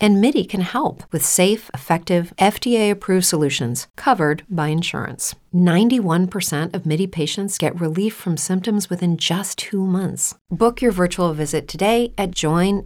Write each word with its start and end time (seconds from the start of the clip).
and 0.00 0.20
MIDI 0.20 0.44
can 0.44 0.60
help 0.60 1.02
with 1.12 1.24
safe, 1.24 1.70
effective, 1.74 2.32
FDA 2.38 2.90
approved 2.90 3.26
solutions 3.26 3.86
covered 3.96 4.44
by 4.48 4.68
insurance. 4.68 5.34
91% 5.54 6.74
of 6.74 6.84
MIDI 6.84 7.06
patients 7.06 7.56
get 7.56 7.80
relief 7.80 8.14
from 8.14 8.36
symptoms 8.36 8.90
within 8.90 9.16
just 9.16 9.56
two 9.58 9.86
months. 9.86 10.34
Book 10.50 10.82
your 10.82 10.92
virtual 10.92 11.32
visit 11.32 11.66
today 11.66 12.12
at 12.18 12.32
joinmidi.com. 12.32 12.82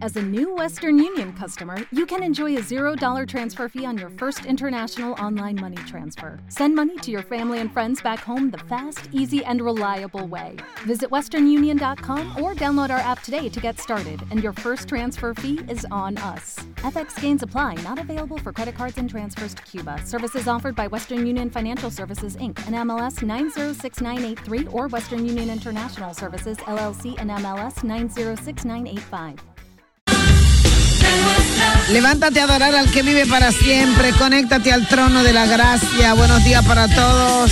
As 0.00 0.16
a 0.16 0.22
new 0.22 0.54
Western 0.54 0.98
Union 0.98 1.32
customer, 1.32 1.76
you 1.90 2.06
can 2.06 2.22
enjoy 2.22 2.56
a 2.56 2.60
$0 2.60 3.26
transfer 3.26 3.68
fee 3.68 3.86
on 3.86 3.98
your 3.98 4.10
first 4.10 4.44
international 4.44 5.14
online 5.14 5.56
money 5.60 5.76
transfer. 5.86 6.38
Send 6.48 6.74
money 6.74 6.98
to 6.98 7.10
your 7.10 7.22
family 7.22 7.58
and 7.58 7.72
friends 7.72 8.00
back 8.02 8.20
home 8.20 8.50
the 8.50 8.58
fast, 8.58 9.08
easy, 9.12 9.44
and 9.44 9.60
reliable 9.60 10.26
way. 10.26 10.56
Visit 10.82 11.10
westernunion.com 11.10 12.40
or 12.42 12.54
download 12.54 12.90
our 12.90 12.98
app 12.98 13.22
today 13.22 13.48
to 13.48 13.60
get 13.60 13.80
started, 13.80 14.20
and 14.30 14.42
your 14.42 14.52
first 14.68 14.86
transfer 14.86 15.32
fee 15.32 15.58
is 15.66 15.86
on 15.90 16.18
us. 16.18 16.58
FX 16.84 17.18
gains 17.22 17.42
apply, 17.42 17.72
not 17.88 17.98
available 17.98 18.36
for 18.36 18.52
credit 18.52 18.74
cards 18.74 18.98
and 18.98 19.08
transfers 19.08 19.54
to 19.54 19.62
Cuba. 19.62 19.98
Services 20.04 20.46
offered 20.46 20.76
by 20.76 20.86
Western 20.86 21.26
Union 21.26 21.48
Financial 21.48 21.90
Services 21.90 22.36
Inc. 22.36 22.58
and 22.66 22.76
MLS 22.86 23.22
906983 23.22 24.66
or 24.66 24.88
Western 24.88 25.24
Union 25.24 25.48
International 25.48 26.12
Services 26.12 26.58
LLC 26.66 27.18
and 27.18 27.30
MLS 27.30 27.82
906985. 27.82 29.38
Levántate 31.90 32.40
a 32.40 32.44
adorar 32.44 32.74
al 32.74 32.90
que 32.90 33.02
vive 33.02 33.24
para 33.24 33.50
siempre. 33.52 34.12
Conéctate 34.18 34.70
al 34.70 34.86
trono 34.86 35.22
de 35.22 35.32
la 35.32 35.46
gracia. 35.46 36.12
Buenos 36.12 36.44
días 36.44 36.62
para 36.66 36.86
todos. 36.88 37.50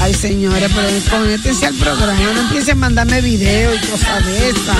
Ay, 0.00 0.14
señores, 0.14 0.70
pero 0.74 0.88
conéctense 1.18 1.66
al 1.66 1.74
programa. 1.74 2.32
No 2.34 2.40
empiecen 2.40 2.72
a 2.72 2.80
mandarme 2.80 3.20
videos 3.20 3.76
y 3.82 3.86
cosas 3.86 4.26
de 4.26 4.50
esas. 4.50 4.76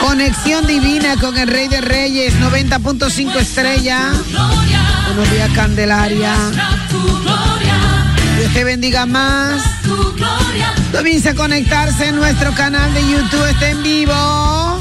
Conexión 0.00 0.66
divina 0.66 1.16
con 1.16 1.36
el 1.38 1.48
Rey 1.48 1.68
de 1.68 1.80
Reyes, 1.80 2.34
90.5 2.40 3.36
estrella. 3.36 4.12
Buenos 5.06 5.30
días, 5.32 5.50
Candelaria. 5.54 6.34
Dios 8.38 8.52
te 8.52 8.64
bendiga 8.64 9.06
más. 9.06 9.62
Comienza 10.92 11.30
a 11.30 11.34
conectarse 11.34 12.08
en 12.08 12.16
nuestro 12.16 12.52
canal 12.54 12.92
de 12.92 13.00
YouTube. 13.00 13.44
Está 13.48 13.70
en 13.70 13.82
vivo. 13.82 14.78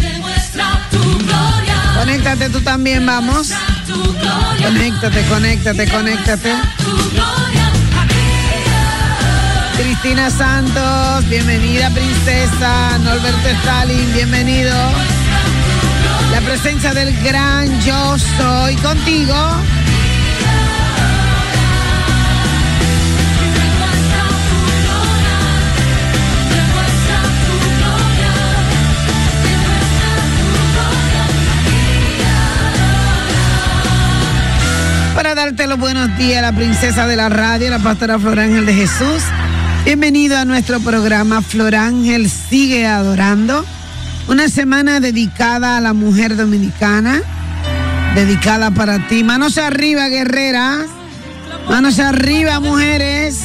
Conéctate 1.97 2.49
tú 2.49 2.61
también, 2.61 3.05
vamos. 3.05 3.52
Conéctate, 4.61 5.23
conéctate, 5.27 5.87
conéctate. 5.87 6.52
Cristina 9.77 10.30
Santos, 10.30 11.27
bienvenida 11.30 11.89
princesa. 11.89 12.97
Norberto 13.00 13.50
Stalin, 13.61 14.14
bienvenido. 14.14 14.73
La 16.31 16.41
presencia 16.41 16.94
del 16.94 17.14
gran 17.23 17.81
yo 17.81 18.17
soy 18.38 18.75
contigo. 18.77 19.36
Para 35.16 35.36
darte 35.36 35.67
los 35.67 35.77
buenos 35.77 36.17
días, 36.17 36.42
la 36.42 36.52
princesa 36.52 37.05
de 37.05 37.16
la 37.16 37.30
radio, 37.30 37.70
la 37.70 37.80
pastora 37.80 38.17
Flor 38.17 38.39
Ángel 38.39 38.65
de 38.65 38.73
Jesús. 38.73 39.21
Bienvenido 39.83 40.37
a 40.37 40.45
nuestro 40.45 40.80
programa 40.80 41.42
Flor 41.42 41.73
Ángel 41.75 42.30
Sigue 42.30 42.86
Adorando. 42.86 43.65
Una 44.27 44.47
semana 44.47 44.99
dedicada 44.99 45.75
a 45.75 45.81
la 45.81 45.93
mujer 45.93 46.37
dominicana, 46.37 47.21
dedicada 48.14 48.70
para 48.70 49.08
ti. 49.08 49.23
Manos 49.23 49.58
arriba, 49.58 50.08
guerreras. 50.08 50.86
Manos 51.67 51.99
arriba, 51.99 52.59
mujeres. 52.59 53.39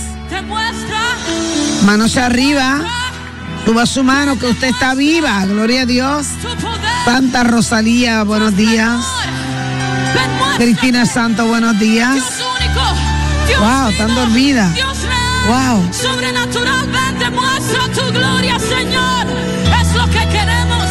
Manos 1.86 2.18
arriba. 2.18 2.82
Suba 3.64 3.86
su 3.86 4.04
mano 4.04 4.38
que 4.38 4.46
usted 4.46 4.68
está 4.68 4.94
viva. 4.94 5.44
Gloria 5.46 5.82
a 5.82 5.86
Dios. 5.86 6.26
Santa 7.06 7.44
Rosalía, 7.44 8.24
buenos 8.24 8.54
días. 8.54 9.00
Cristina 10.58 11.06
Santo, 11.06 11.46
buenos 11.46 11.78
días. 11.78 12.22
Wow, 13.58 13.88
están 13.88 14.14
dormida. 14.14 14.70
Wow. 15.46 15.92
Sobrenaturalmente 15.92 17.30
muestra 17.30 17.88
tu 17.94 18.12
gloria, 18.12 18.58
Señor. 18.58 19.26
Es 19.80 19.94
lo 19.94 20.04
que 20.06 20.26
queremos. 20.28 20.86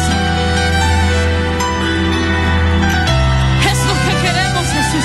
Es 3.70 3.78
lo 3.86 3.94
que 4.04 4.12
queremos, 4.22 4.64
Jesús. 4.72 5.04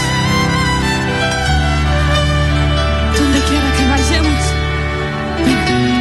Donde 3.19 3.39
quiera 3.41 3.73
que 3.75 3.85
vayamos. 3.89 4.41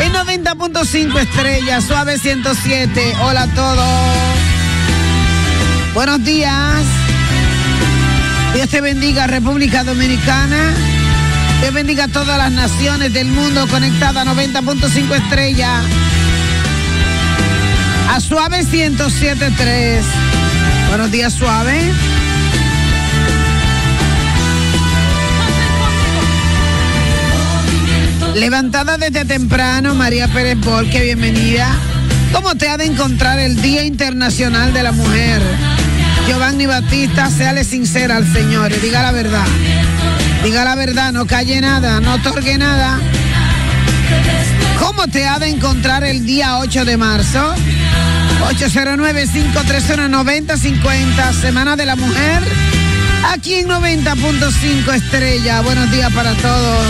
En 0.00 0.12
90.5 0.12 1.18
estrellas, 1.20 1.84
suave 1.84 2.18
107. 2.18 3.14
Hola 3.22 3.42
a 3.42 3.46
todos. 3.48 4.38
Buenos 5.94 6.22
días. 6.24 6.84
Dios 8.54 8.68
te 8.68 8.80
bendiga, 8.80 9.26
República 9.26 9.84
Dominicana. 9.84 10.74
Dios 11.60 11.74
bendiga 11.74 12.04
a 12.04 12.08
todas 12.08 12.38
las 12.38 12.52
naciones 12.52 13.12
del 13.12 13.28
mundo 13.28 13.66
conectada 13.68 14.22
a 14.22 14.24
90.5 14.24 15.14
estrella. 15.14 15.82
A 18.10 18.20
Suave 18.20 18.64
107.3. 18.64 20.00
Buenos 20.88 21.10
días, 21.10 21.34
Suave. 21.34 21.92
Levantada 28.34 28.96
desde 28.98 29.24
temprano, 29.24 29.96
María 29.96 30.28
Pérez 30.28 30.58
Borque, 30.60 31.02
bienvenida. 31.02 31.74
¿Cómo 32.32 32.54
te 32.54 32.68
ha 32.68 32.76
de 32.76 32.84
encontrar 32.84 33.40
el 33.40 33.60
Día 33.60 33.84
Internacional 33.84 34.72
de 34.72 34.82
la 34.84 34.92
Mujer? 34.92 35.42
Giovanni 36.28 36.66
Batista, 36.66 37.30
séale 37.30 37.64
sincera 37.64 38.16
al 38.16 38.32
Señor 38.32 38.70
y 38.70 38.76
diga 38.76 39.02
la 39.02 39.12
verdad. 39.12 39.46
Diga 40.42 40.64
la 40.64 40.74
verdad, 40.76 41.12
no 41.12 41.26
calle 41.26 41.60
nada, 41.60 42.00
no 42.00 42.14
otorgue 42.14 42.56
nada. 42.58 42.98
¿Cómo 44.78 45.06
te 45.08 45.26
ha 45.26 45.38
de 45.38 45.48
encontrar 45.48 46.04
el 46.04 46.24
día 46.24 46.58
8 46.58 46.84
de 46.84 46.96
marzo? 46.96 47.54
809-531-9050, 48.54 51.32
Semana 51.32 51.74
de 51.76 51.86
la 51.86 51.96
Mujer, 51.96 52.42
aquí 53.32 53.54
en 53.54 53.68
90.5 53.68 54.94
Estrella. 54.94 55.60
Buenos 55.62 55.90
días 55.90 56.12
para 56.12 56.34
todos. 56.34 56.86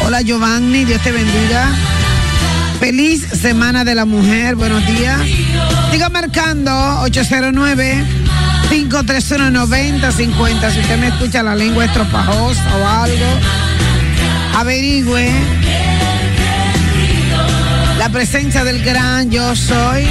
Hola 0.06 0.22
Giovanni, 0.22 0.86
Dios 0.86 1.02
te 1.02 1.12
bendiga. 1.12 1.68
Feliz 2.80 3.20
Semana 3.20 3.84
de 3.84 3.94
la 3.94 4.06
Mujer, 4.06 4.56
buenos 4.56 4.86
días. 4.86 5.20
Siga 5.90 6.08
marcando 6.08 6.70
809-531-9050. 8.70 10.70
Si 10.70 10.80
usted 10.80 10.98
me 10.98 11.08
escucha 11.08 11.42
la 11.42 11.54
lengua 11.54 11.84
estropajosa 11.84 12.74
o 12.74 12.88
algo, 12.88 13.38
averigüe 14.56 15.30
la 17.98 18.08
presencia 18.08 18.64
del 18.64 18.82
gran 18.82 19.30
yo 19.30 19.54
soy. 19.54 20.06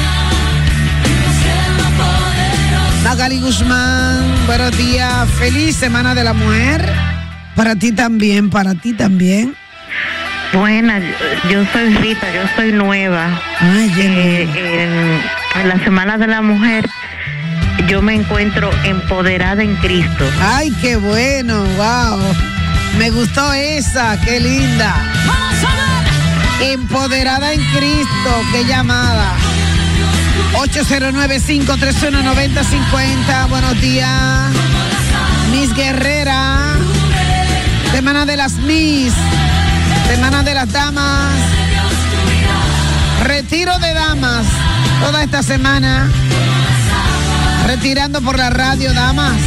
Magali 3.04 3.42
Guzmán, 3.42 4.46
buenos 4.46 4.78
días. 4.78 5.28
Feliz 5.40 5.76
Semana 5.76 6.14
de 6.14 6.24
la 6.24 6.34
Mujer. 6.34 7.13
Para 7.56 7.76
ti 7.76 7.92
también, 7.92 8.50
para 8.50 8.74
ti 8.76 8.94
también. 8.94 9.56
Buena, 10.54 11.00
yo 11.50 11.66
soy 11.72 11.94
Rita, 11.96 12.28
yo 12.34 12.42
soy 12.56 12.72
nueva. 12.72 13.40
Ay, 13.60 13.92
Eh, 13.98 14.44
en, 14.44 15.62
en 15.62 15.70
la 15.70 15.84
Semana 15.84 16.18
de 16.18 16.28
la 16.28 16.42
Mujer 16.42 16.88
yo 17.88 18.02
me 18.02 18.14
encuentro 18.16 18.70
empoderada 18.84 19.62
en 19.64 19.76
Cristo. 19.78 20.26
Ay, 20.42 20.72
qué 20.82 20.96
bueno, 20.96 21.64
wow. 21.76 22.20
Me 22.98 23.10
gustó 23.10 23.52
esa, 23.54 24.20
qué 24.22 24.40
linda. 24.40 24.96
Empoderada 26.62 27.52
en 27.54 27.62
Cristo, 27.76 28.44
qué 28.52 28.64
llamada. 28.66 29.34
809-531-9050, 30.54 33.50
buenos 33.50 33.82
días. 33.82 34.52
Miss 35.52 35.74
Guerrera. 35.74 36.63
Semana 38.04 38.26
de 38.26 38.36
las 38.36 38.56
Miss. 38.56 39.14
Semana 40.10 40.44
de 40.44 40.54
las 40.54 40.70
Damas. 40.74 41.32
Retiro 43.24 43.80
de 43.80 43.94
damas. 43.94 44.46
Toda 45.00 45.24
esta 45.24 45.42
semana. 45.42 46.12
Retirando 47.66 48.22
por 48.22 48.38
la 48.38 48.50
radio, 48.50 48.92
damas. 48.92 49.38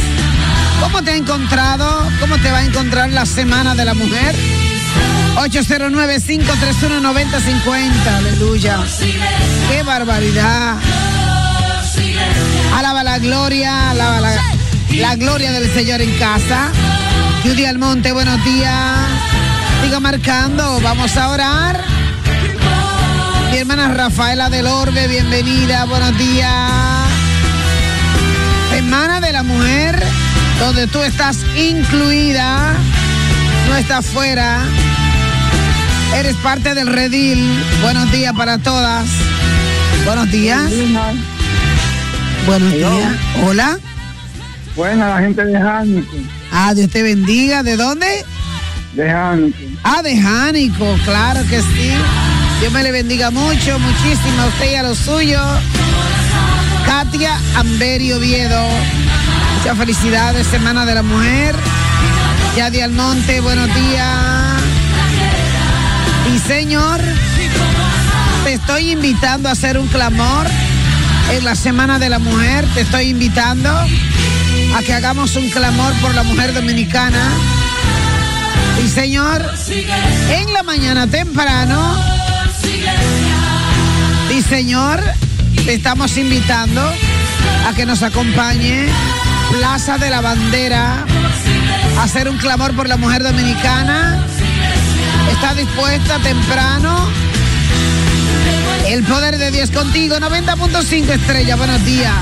¿Cómo 0.81 1.03
te 1.03 1.11
ha 1.11 1.17
encontrado? 1.17 2.09
¿Cómo 2.19 2.39
te 2.39 2.51
va 2.51 2.57
a 2.57 2.63
encontrar 2.63 3.11
la 3.11 3.27
Semana 3.27 3.75
de 3.75 3.85
la 3.85 3.93
Mujer? 3.93 4.35
809-531-9050. 5.35 8.07
Aleluya. 8.17 8.79
¡Qué 9.69 9.83
barbaridad! 9.83 10.77
Alaba 12.75 13.03
la 13.03 13.19
gloria, 13.19 13.91
alaba 13.91 14.19
la, 14.19 14.33
la 14.95 15.15
gloria 15.15 15.51
del 15.51 15.71
Señor 15.71 16.01
en 16.01 16.17
casa. 16.17 16.71
Judy 17.47 17.63
Almonte, 17.63 18.11
buenos 18.11 18.43
días. 18.43 18.75
Siga 19.81 20.01
marcando, 20.01 20.81
vamos 20.81 21.15
a 21.15 21.29
orar. 21.29 21.81
Mi 23.51 23.57
hermana 23.59 23.87
Rafaela 23.93 24.49
del 24.49 24.67
Orbe, 24.67 25.07
bienvenida, 25.07 25.85
buenos 25.85 26.17
días. 26.17 26.51
Semana 28.69 29.21
de 29.21 29.31
la 29.31 29.43
Mujer, 29.43 29.97
donde 30.59 30.87
tú 30.87 31.01
estás 31.01 31.45
incluida, 31.55 32.73
no 33.69 33.77
estás 33.77 34.05
fuera. 34.07 34.59
Eres 36.17 36.35
parte 36.37 36.75
del 36.75 36.87
redil. 36.87 37.63
Buenos 37.81 38.11
días 38.11 38.33
para 38.33 38.57
todas. 38.57 39.07
Buenos 40.03 40.29
días. 40.31 40.69
Buenos 42.45 42.73
días. 42.73 43.15
Hola. 43.45 43.79
Buena 44.75 45.09
la 45.09 45.19
gente 45.21 45.43
de 45.43 45.57
Jánico, 45.57 46.17
Ah, 46.51 46.73
Dios 46.73 46.89
te 46.89 47.03
bendiga. 47.03 47.63
¿De 47.63 47.77
dónde? 47.77 48.25
de 48.97 49.11
Jánico. 49.11 49.57
Ah, 49.83 50.01
de 50.01 50.19
Jánico, 50.19 50.97
claro 51.05 51.41
que 51.47 51.61
sí. 51.61 51.93
Dios 52.59 52.73
me 52.73 52.81
le 52.81 52.91
bendiga 52.91 53.29
mucho, 53.29 53.77
muchísimo 53.79 54.41
a 54.41 54.47
usted 54.47 54.71
y 54.71 54.75
a 54.75 54.83
los 54.83 54.97
suyos. 54.97 55.45
Katia 56.85 57.37
Amberi 57.55 58.11
Oviedo. 58.13 58.65
Muchas 59.57 59.77
felicidades, 59.77 60.47
Semana 60.47 60.85
de 60.85 60.95
la 60.95 61.03
Mujer. 61.03 61.55
Yadi 62.55 62.81
Almonte, 62.81 63.39
buenos 63.41 63.73
días. 63.75 64.61
Y 66.33 66.39
Señor, 66.39 66.99
te 68.43 68.53
estoy 68.53 68.91
invitando 68.91 69.49
a 69.49 69.51
hacer 69.51 69.77
un 69.77 69.87
clamor 69.87 70.47
en 71.31 71.45
la 71.45 71.55
Semana 71.55 71.99
de 71.99 72.09
la 72.09 72.17
Mujer. 72.17 72.65
Te 72.73 72.81
estoy 72.81 73.09
invitando 73.09 73.69
a 74.75 74.81
que 74.83 74.93
hagamos 74.93 75.35
un 75.35 75.49
clamor 75.49 75.93
por 76.01 76.13
la 76.15 76.23
mujer 76.23 76.53
dominicana. 76.53 77.31
Y 78.83 78.87
Señor, 78.87 79.43
en 80.29 80.53
la 80.53 80.63
mañana 80.63 81.07
temprano, 81.07 81.95
y 84.29 84.41
Señor, 84.41 85.01
te 85.65 85.73
estamos 85.73 86.15
invitando 86.17 86.81
a 87.67 87.73
que 87.73 87.85
nos 87.85 88.03
acompañe 88.03 88.87
Plaza 89.51 89.97
de 89.97 90.09
la 90.09 90.21
Bandera 90.21 91.05
a 91.97 92.03
hacer 92.03 92.29
un 92.29 92.37
clamor 92.37 92.75
por 92.75 92.87
la 92.87 92.97
mujer 92.97 93.23
dominicana. 93.23 94.23
Está 95.31 95.53
dispuesta 95.55 96.19
temprano. 96.19 97.09
El 98.87 99.03
poder 99.03 99.37
de 99.37 99.51
Dios 99.51 99.71
contigo, 99.71 100.17
90.5 100.17 101.09
estrella, 101.09 101.55
buenos 101.55 101.83
días. 101.83 102.13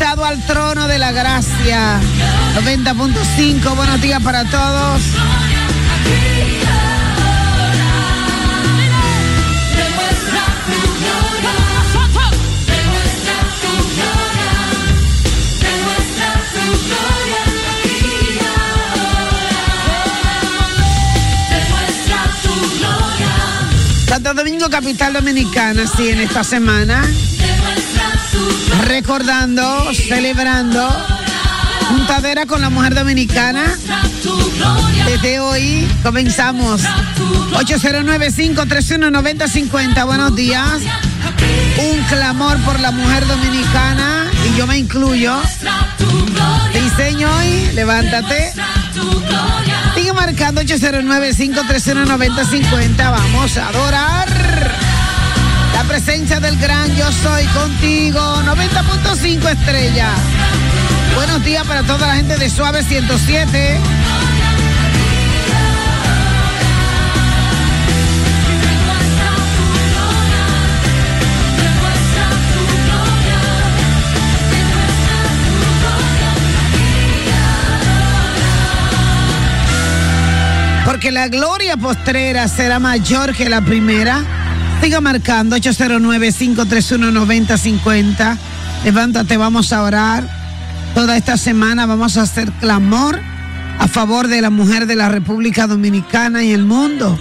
Conectado 0.00 0.24
al 0.24 0.40
trono 0.46 0.88
de 0.88 0.96
la 0.96 1.12
gracia, 1.12 2.00
90.5, 2.56 3.76
buenos 3.76 4.00
días 4.00 4.22
para 4.22 4.46
todos. 4.46 5.02
Santo 24.06 24.32
Domingo, 24.32 24.70
capital 24.70 25.12
dominicana, 25.12 25.84
sí, 25.86 26.08
en 26.08 26.20
esta 26.20 26.42
semana. 26.42 27.02
Recordando, 28.84 29.92
celebrando, 29.94 30.88
juntadera 31.88 32.44
con 32.46 32.60
la 32.60 32.70
mujer 32.70 32.94
dominicana. 32.94 33.76
Desde 35.06 35.40
hoy 35.40 35.88
comenzamos. 36.02 36.82
809-531-9050. 37.52 40.06
Buenos 40.06 40.36
días. 40.36 40.80
Un 41.78 42.02
clamor 42.04 42.56
por 42.58 42.78
la 42.80 42.90
mujer 42.90 43.26
dominicana. 43.26 44.30
Y 44.48 44.54
yo 44.56 44.66
me 44.66 44.78
incluyo. 44.78 45.38
Diseño 46.72 47.28
hoy, 47.36 47.70
levántate. 47.74 48.52
Sigue 49.94 50.12
marcando 50.12 50.60
809-531-9050. 50.62 52.96
Vamos 52.96 53.56
a 53.56 53.68
adorar 53.68 54.19
presencia 55.90 56.38
del 56.38 56.56
gran 56.56 56.94
Yo 56.94 57.10
Soy 57.10 57.44
contigo, 57.46 58.20
90.5 58.44 59.50
estrella. 59.50 60.08
Buenos 61.16 61.44
días 61.44 61.66
para 61.66 61.82
toda 61.82 62.06
la 62.06 62.14
gente 62.14 62.36
de 62.36 62.48
Suave 62.48 62.84
107. 62.84 63.80
Porque 80.84 81.10
la 81.10 81.26
gloria 81.26 81.76
postrera 81.76 82.46
será 82.46 82.78
mayor 82.78 83.34
que 83.34 83.48
la 83.48 83.60
primera. 83.60 84.39
Siga 84.80 85.00
marcando 85.02 85.56
809-531-9050. 85.56 88.38
Levántate, 88.84 89.36
vamos 89.36 89.74
a 89.74 89.82
orar. 89.82 90.26
Toda 90.94 91.18
esta 91.18 91.36
semana 91.36 91.84
vamos 91.86 92.16
a 92.16 92.22
hacer 92.22 92.50
clamor 92.52 93.20
a 93.78 93.88
favor 93.88 94.28
de 94.28 94.40
la 94.40 94.48
mujer 94.50 94.86
de 94.86 94.96
la 94.96 95.10
República 95.10 95.66
Dominicana 95.66 96.42
y 96.42 96.52
el 96.52 96.64
mundo. 96.64 97.20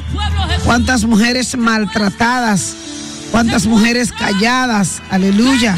Cuántas 0.63 1.03
mujeres 1.03 1.57
maltratadas, 1.57 2.75
cuántas 3.31 3.65
mujeres 3.65 4.13
calladas, 4.13 5.01
aleluya, 5.09 5.75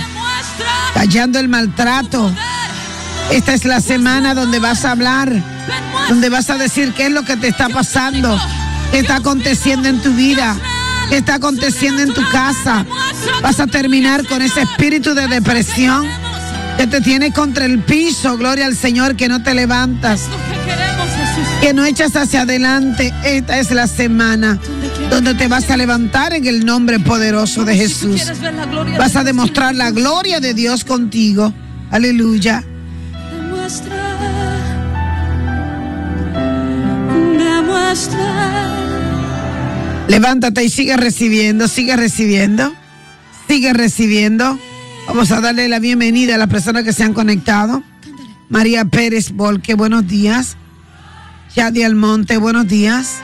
callando 0.94 1.40
el 1.40 1.50
maltrato. 1.50 2.32
Esta 3.32 3.54
es 3.54 3.66
la 3.66 3.82
semana 3.82 4.36
donde 4.36 4.60
vas 4.60 4.86
a 4.86 4.92
hablar, 4.92 5.34
donde 6.10 6.30
vas 6.30 6.52
a 6.52 6.58
decir 6.58 6.94
qué 6.94 7.08
es 7.08 7.12
lo 7.12 7.24
que 7.24 7.38
te 7.38 7.48
está 7.48 7.70
pasando, 7.70 8.40
qué 8.92 9.00
está 9.00 9.16
aconteciendo 9.18 9.90
en 9.90 10.02
tu 10.02 10.14
vida, 10.14 10.56
qué 11.12 11.18
está 11.18 11.36
aconteciendo 11.36 12.02
en 12.02 12.14
tu 12.14 12.26
casa. 12.30 12.86
Vas 13.44 13.60
a 13.60 13.68
terminar 13.68 14.26
con 14.26 14.42
ese 14.42 14.62
espíritu 14.62 15.14
de 15.14 15.28
depresión 15.28 16.08
que 16.78 16.88
te 16.88 17.02
tiene 17.02 17.34
contra 17.34 17.66
el 17.66 17.80
piso, 17.80 18.38
gloria 18.38 18.66
al 18.66 18.78
Señor, 18.78 19.18
que 19.18 19.28
no 19.28 19.44
te 19.44 19.54
levantas 19.54 20.22
que 21.60 21.74
no 21.74 21.86
echas 21.86 22.16
hacia 22.16 22.42
adelante. 22.42 23.14
Esta 23.24 23.60
es 23.60 23.72
la 23.72 23.88
semana 23.88 24.58
donde 25.10 25.36
te 25.36 25.48
vas 25.48 25.70
a 25.70 25.78
levantar 25.78 26.34
en 26.34 26.48
el 26.48 26.66
nombre 26.66 27.00
poderoso 27.00 27.66
de 27.66 27.76
Jesús. 27.76 28.32
Vas 28.98 29.16
a 29.16 29.24
demostrar 29.24 29.76
la 29.76 29.92
gloria 29.92 30.40
de 30.40 30.54
Dios 30.54 30.86
contigo. 30.86 31.54
Aleluya. 31.92 32.64
Levántate 40.12 40.62
y 40.66 40.70
sigue 40.70 40.98
recibiendo, 40.98 41.70
sigue 41.70 41.96
recibiendo, 41.96 42.74
sigue 43.48 43.72
recibiendo. 43.72 44.60
Vamos 45.08 45.32
a 45.32 45.40
darle 45.40 45.70
la 45.70 45.80
bienvenida 45.80 46.36
a 46.36 46.38
las 46.38 46.50
personas 46.50 46.84
que 46.84 46.92
se 46.92 47.06
han 47.06 47.14
conectado. 47.14 47.82
María 48.50 48.84
Pérez 48.84 49.32
Volque, 49.32 49.74
buenos 49.74 50.06
días. 50.10 50.58
Yadi 51.56 51.84
Almonte, 51.84 52.36
buenos 52.36 52.68
días. 52.68 53.22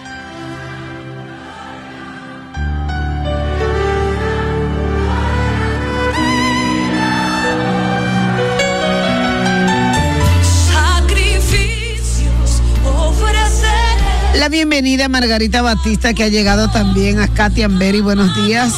Bienvenida 14.49 15.05
a 15.05 15.09
Margarita 15.09 15.61
Batista 15.61 16.13
que 16.13 16.23
ha 16.23 16.29
llegado 16.29 16.69
también 16.69 17.19
a 17.19 17.27
Katy 17.27 17.63
Amberi, 17.63 17.99
buenos 17.99 18.33
días. 18.35 18.73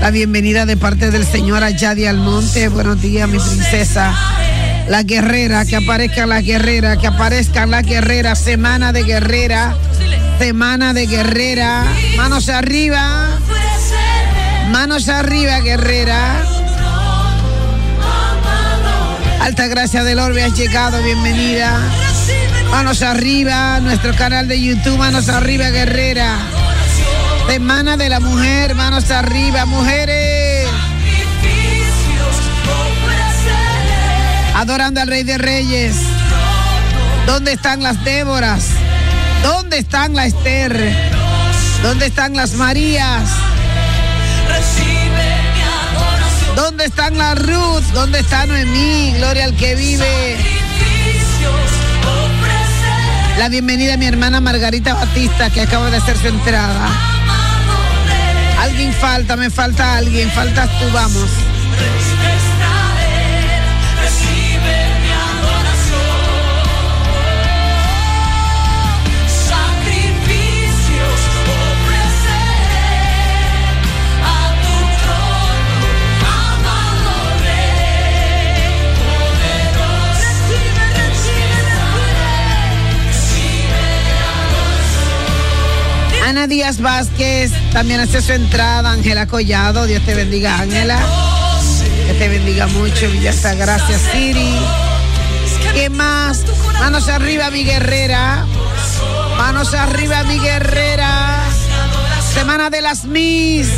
La 0.00 0.12
bienvenida 0.12 0.64
de 0.64 0.76
parte 0.76 1.10
del 1.10 1.26
señor 1.26 1.64
a 1.64 1.70
Yadi 1.70 2.06
Almonte, 2.06 2.68
buenos 2.68 3.02
días 3.02 3.28
mi 3.28 3.38
princesa. 3.38 4.14
La 4.86 5.02
guerrera, 5.02 5.64
que 5.64 5.74
aparezca 5.74 6.24
la 6.26 6.40
guerrera, 6.40 6.98
que 6.98 7.08
aparezca 7.08 7.66
la 7.66 7.82
guerrera, 7.82 8.36
semana 8.36 8.92
de 8.92 9.02
guerrera, 9.02 9.76
semana 10.38 10.94
de 10.94 11.06
guerrera, 11.06 11.84
manos 12.16 12.48
arriba, 12.48 13.28
manos 14.70 15.08
arriba, 15.08 15.58
guerrera. 15.60 16.42
Alta 19.40 19.66
gracia 19.66 20.04
del 20.04 20.20
orbe 20.20 20.44
has 20.44 20.56
llegado, 20.56 21.02
bienvenida. 21.02 21.80
Manos 22.72 23.02
arriba, 23.02 23.78
nuestro 23.80 24.12
canal 24.16 24.48
de 24.48 24.60
YouTube, 24.60 24.98
manos 24.98 25.28
arriba, 25.28 25.70
guerrera. 25.70 26.38
Semana 27.46 27.96
de 27.96 28.08
la 28.08 28.18
mujer, 28.18 28.74
manos 28.74 29.10
arriba, 29.12 29.64
mujeres. 29.66 30.52
adorando 34.62 35.00
al 35.00 35.08
Rey 35.08 35.24
de 35.24 35.38
Reyes. 35.38 35.96
¿Dónde 37.26 37.52
están 37.52 37.82
las 37.82 38.02
Déboras? 38.04 38.66
¿Dónde 39.42 39.78
están 39.78 40.14
la 40.14 40.26
Esther? 40.26 40.94
¿Dónde 41.82 42.06
están 42.06 42.36
las 42.36 42.52
Marías? 42.52 43.28
¿Dónde 46.54 46.84
están 46.84 47.18
la 47.18 47.34
Ruth? 47.34 47.82
¿Dónde 47.92 48.20
está 48.20 48.46
Noemí? 48.46 49.14
Gloria 49.16 49.46
al 49.46 49.56
que 49.56 49.74
vive. 49.74 50.51
La 53.38 53.48
bienvenida 53.48 53.94
a 53.94 53.96
mi 53.96 54.06
hermana 54.06 54.40
Margarita 54.40 54.94
Batista 54.94 55.50
que 55.50 55.62
acaba 55.62 55.90
de 55.90 55.96
hacer 55.96 56.16
su 56.16 56.28
entrada. 56.28 56.88
Alguien 58.60 58.92
falta, 58.92 59.36
me 59.36 59.50
falta 59.50 59.96
alguien, 59.96 60.30
faltas 60.30 60.70
tú, 60.78 60.84
vamos. 60.92 61.30
Díaz 86.46 86.80
Vázquez 86.80 87.52
también 87.72 88.00
hace 88.00 88.20
su 88.20 88.32
entrada. 88.32 88.90
Ángela 88.90 89.26
Collado, 89.26 89.86
Dios 89.86 90.02
te 90.04 90.14
bendiga, 90.14 90.58
Ángela. 90.58 90.98
Que 92.06 92.14
te 92.14 92.28
bendiga 92.28 92.66
mucho, 92.66 93.08
Villa 93.10 93.32
Gracias, 93.54 94.00
Siri. 94.12 94.56
¿Qué 95.74 95.88
más? 95.90 96.44
Manos 96.80 97.08
arriba, 97.08 97.50
mi 97.50 97.64
guerrera. 97.64 98.46
Manos 99.36 99.72
arriba, 99.74 100.22
mi 100.24 100.38
guerrera. 100.38 101.40
Semana 102.34 102.70
de 102.70 102.82
las 102.82 103.04
Mis. 103.04 103.68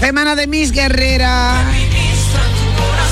Semana 0.00 0.36
de 0.36 0.46
Mis 0.46 0.72
Guerrera. 0.72 1.54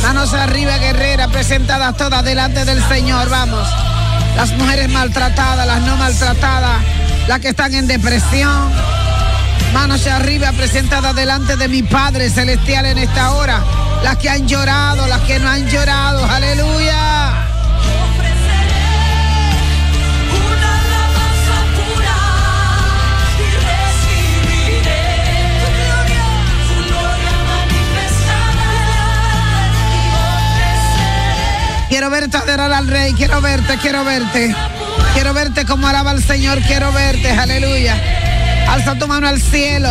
Manos 0.02 0.32
arriba, 0.34 0.78
guerrera, 0.78 1.28
presentadas 1.28 1.96
todas 1.96 2.25
delante 2.25 2.64
del 2.64 2.82
Señor. 2.88 3.28
Vamos. 3.28 3.86
Las 4.37 4.52
mujeres 4.52 4.88
maltratadas, 4.90 5.66
las 5.66 5.81
no 5.83 5.97
maltratadas, 5.97 6.83
las 7.26 7.40
que 7.40 7.49
están 7.49 7.75
en 7.75 7.87
depresión. 7.87 8.71
Manos 9.73 10.07
arriba, 10.07 10.52
presentadas 10.52 11.14
delante 11.16 11.57
de 11.57 11.69
mi 11.69 11.83
Padre 11.83 12.31
Celestial 12.31 12.87
en 12.87 12.99
esta 12.99 13.33
hora. 13.33 13.62
Las 14.02 14.16
que 14.19 14.28
han 14.28 14.47
llorado, 14.47 15.07
las 15.07 15.21
que 15.23 15.38
no 15.38 15.49
han 15.49 15.66
llorado. 15.69 16.25
Aleluya. 16.25 17.25
Quiero 32.06 32.20
verte 32.20 32.36
adorar 32.36 32.72
al 32.72 32.86
Rey, 32.86 33.14
quiero 33.14 33.40
verte, 33.40 33.78
quiero 33.82 34.04
verte. 34.04 34.54
Quiero 35.12 35.34
verte 35.34 35.64
como 35.64 35.88
alaba 35.88 36.12
al 36.12 36.22
Señor, 36.22 36.60
quiero 36.62 36.92
verte, 36.92 37.28
aleluya. 37.32 38.00
Alza 38.68 38.96
tu 38.96 39.08
mano 39.08 39.26
al 39.26 39.42
cielo. 39.42 39.88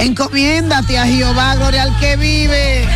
Encomiéndate 0.00 0.98
a 0.98 1.06
Jehová, 1.06 1.54
gloria 1.54 1.84
al 1.84 1.98
que 1.98 2.16
vive. 2.16 2.86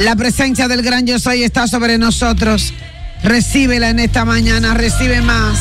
La 0.00 0.16
presencia 0.16 0.66
del 0.66 0.82
gran 0.82 1.06
yo 1.06 1.20
soy 1.20 1.44
está 1.44 1.68
sobre 1.68 1.96
nosotros. 1.96 2.74
Recíbela 3.22 3.90
en 3.90 4.00
esta 4.00 4.24
mañana, 4.24 4.74
recibe 4.74 5.20
más. 5.20 5.60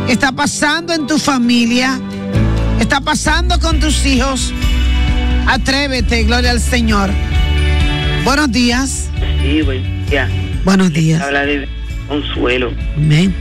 ¿Qué 0.07 0.13
está 0.13 0.33
pasando 0.33 0.95
en 0.95 1.07
tu 1.07 1.19
familia? 1.19 2.01
¿Qué 2.79 2.83
está 2.83 3.01
pasando 3.01 3.59
con 3.61 3.79
tus 3.79 4.07
hijos? 4.07 4.53
Atrévete, 5.47 6.25
gloria 6.25 6.51
al 6.51 6.61
Señor. 6.61 7.11
Buenos 8.25 8.51
días. 8.51 9.09
Sí, 9.43 9.63
buen 9.63 10.07
día. 10.07 10.29
Buenos 10.65 10.93
días. 10.93 11.21
Habla 11.23 11.45
de 11.45 11.69
Consuelo. 12.09 12.73
Amén. 12.97 13.35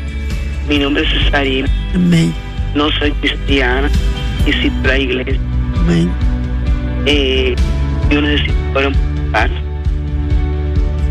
Mi 0.68 0.78
nombre 0.78 1.04
es 1.04 1.24
Cesarín. 1.24 1.66
Amén. 1.96 2.34
No 2.78 2.90
soy 3.00 3.12
cristiana. 3.14 3.90
Visito 4.46 4.88
la 4.88 4.98
iglesia. 4.98 5.40
Amén. 5.80 6.10
Eh, 7.06 7.56
yo 8.10 8.22
necesito 8.22 8.56
orar 8.76 9.50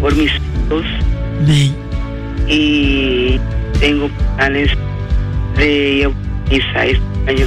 por 0.00 0.14
mis 0.16 0.30
hijos. 0.30 0.84
Amén. 1.42 1.74
y 2.48 3.40
tengo 3.80 4.08
planes 4.36 4.70
de 5.56 6.12
misa 6.50 6.86
este 6.86 7.30
año 7.30 7.46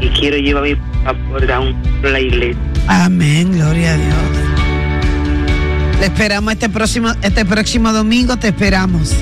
y 0.00 0.08
quiero 0.08 0.36
llevar 0.36 0.64
a 0.64 0.66
mi 0.66 0.74
papá 0.74 1.18
por 1.30 1.46
down 1.46 1.74
por 2.00 2.10
la 2.10 2.20
iglesia. 2.20 2.60
Amén, 2.86 3.52
gloria 3.52 3.92
a 3.92 3.96
Dios. 3.96 4.14
Le 6.00 6.06
esperamos 6.06 6.52
este 6.52 6.68
próximo, 6.68 7.12
este 7.22 7.44
próximo 7.44 7.92
domingo, 7.92 8.36
te 8.36 8.48
esperamos. 8.48 9.14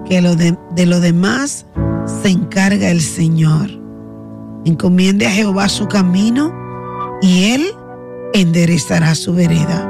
que 0.06 0.20
lo 0.20 0.34
de, 0.36 0.56
de 0.74 0.86
lo 0.86 1.00
demás 1.00 1.66
se 2.06 2.30
encarga 2.30 2.90
el 2.90 3.00
Señor. 3.00 3.68
Encomiende 4.68 5.26
a 5.26 5.30
Jehová 5.30 5.66
su 5.70 5.88
camino 5.88 6.52
y 7.22 7.52
Él 7.54 7.64
enderezará 8.34 9.14
su 9.14 9.32
vereda. 9.32 9.88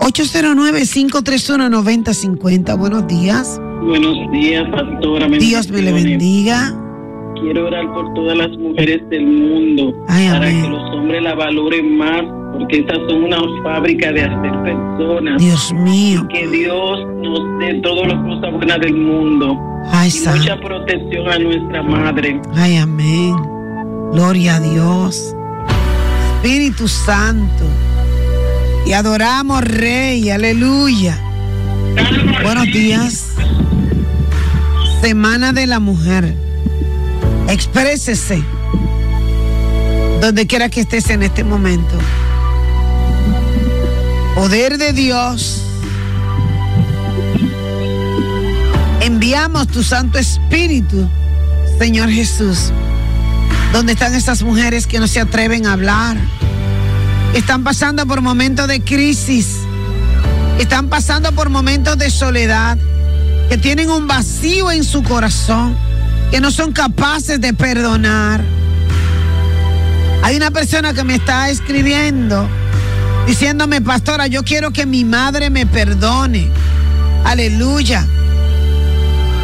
809-531-9050. 0.00 2.76
Buenos 2.76 3.06
días. 3.06 3.58
Buenos 3.82 4.14
días, 4.30 4.64
pastora. 4.70 5.26
Dios 5.28 5.70
me 5.70 5.80
le 5.80 5.92
bendiga. 5.94 6.74
Quiero 7.40 7.66
orar 7.66 7.90
por 7.94 8.12
todas 8.12 8.36
las 8.36 8.50
mujeres 8.58 9.00
del 9.08 9.24
mundo 9.26 9.94
Ay, 10.08 10.26
para 10.28 10.48
amén. 10.48 10.62
que 10.64 10.68
los 10.68 10.82
hombres 10.94 11.22
la 11.22 11.34
valoren 11.34 11.96
más, 11.96 12.22
porque 12.52 12.80
estas 12.80 12.98
son 13.08 13.24
una 13.24 13.38
fábrica 13.62 14.12
de 14.12 14.20
hacer 14.20 14.52
personas. 14.64 15.40
Dios 15.40 15.72
mío. 15.72 16.28
Que 16.28 16.46
Dios 16.46 17.00
nos 17.22 17.40
dé 17.58 17.80
todas 17.82 18.08
las 18.12 18.22
cosas 18.22 18.52
buenas 18.52 18.78
del 18.80 18.96
mundo 18.96 19.58
Ay, 19.90 20.10
y 20.14 20.28
mucha 20.28 20.56
protección 20.60 21.26
a 21.26 21.38
nuestra 21.38 21.82
madre. 21.82 22.38
Ay, 22.54 22.76
amén. 22.76 23.34
Gloria 24.14 24.54
a 24.54 24.60
Dios. 24.60 25.34
Espíritu 26.36 26.86
Santo. 26.86 27.64
Y 28.86 28.92
adoramos, 28.92 29.64
Rey. 29.64 30.30
Aleluya. 30.30 31.20
Buenos 32.44 32.66
días. 32.66 33.30
Semana 35.00 35.52
de 35.52 35.66
la 35.66 35.80
Mujer. 35.80 36.32
Exprésese. 37.48 38.40
Donde 40.20 40.46
quiera 40.46 40.68
que 40.68 40.82
estés 40.82 41.10
en 41.10 41.24
este 41.24 41.42
momento. 41.42 41.98
Poder 44.36 44.78
de 44.78 44.92
Dios. 44.92 45.60
Enviamos 49.00 49.66
tu 49.66 49.82
Santo 49.82 50.18
Espíritu, 50.18 51.08
Señor 51.80 52.10
Jesús. 52.10 52.72
¿Dónde 53.74 53.94
están 53.94 54.14
esas 54.14 54.44
mujeres 54.44 54.86
que 54.86 55.00
no 55.00 55.08
se 55.08 55.18
atreven 55.18 55.66
a 55.66 55.72
hablar? 55.72 56.16
Están 57.34 57.64
pasando 57.64 58.06
por 58.06 58.20
momentos 58.20 58.68
de 58.68 58.80
crisis. 58.80 59.48
Están 60.60 60.88
pasando 60.88 61.32
por 61.32 61.50
momentos 61.50 61.98
de 61.98 62.08
soledad. 62.08 62.78
Que 63.48 63.58
tienen 63.58 63.90
un 63.90 64.06
vacío 64.06 64.70
en 64.70 64.84
su 64.84 65.02
corazón. 65.02 65.76
Que 66.30 66.40
no 66.40 66.52
son 66.52 66.70
capaces 66.70 67.40
de 67.40 67.52
perdonar. 67.52 68.44
Hay 70.22 70.36
una 70.36 70.52
persona 70.52 70.94
que 70.94 71.02
me 71.02 71.16
está 71.16 71.50
escribiendo 71.50 72.48
diciéndome, 73.26 73.80
pastora, 73.80 74.28
yo 74.28 74.44
quiero 74.44 74.70
que 74.70 74.86
mi 74.86 75.04
madre 75.04 75.50
me 75.50 75.66
perdone. 75.66 76.48
Aleluya. 77.24 78.06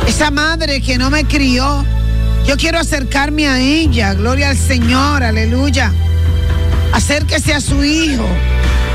Esa 0.07 0.31
madre 0.31 0.81
que 0.81 0.99
no 0.99 1.11
me 1.11 1.25
crió, 1.25 1.85
yo 2.46 2.57
quiero 2.57 2.79
acercarme 2.79 3.48
a 3.48 3.59
ella. 3.59 4.14
Gloria 4.14 4.50
al 4.50 4.57
Señor, 4.57 5.22
aleluya. 5.22 5.92
Acérquese 6.92 7.55
a 7.55 7.61
su 7.61 7.85
hijo. 7.85 8.26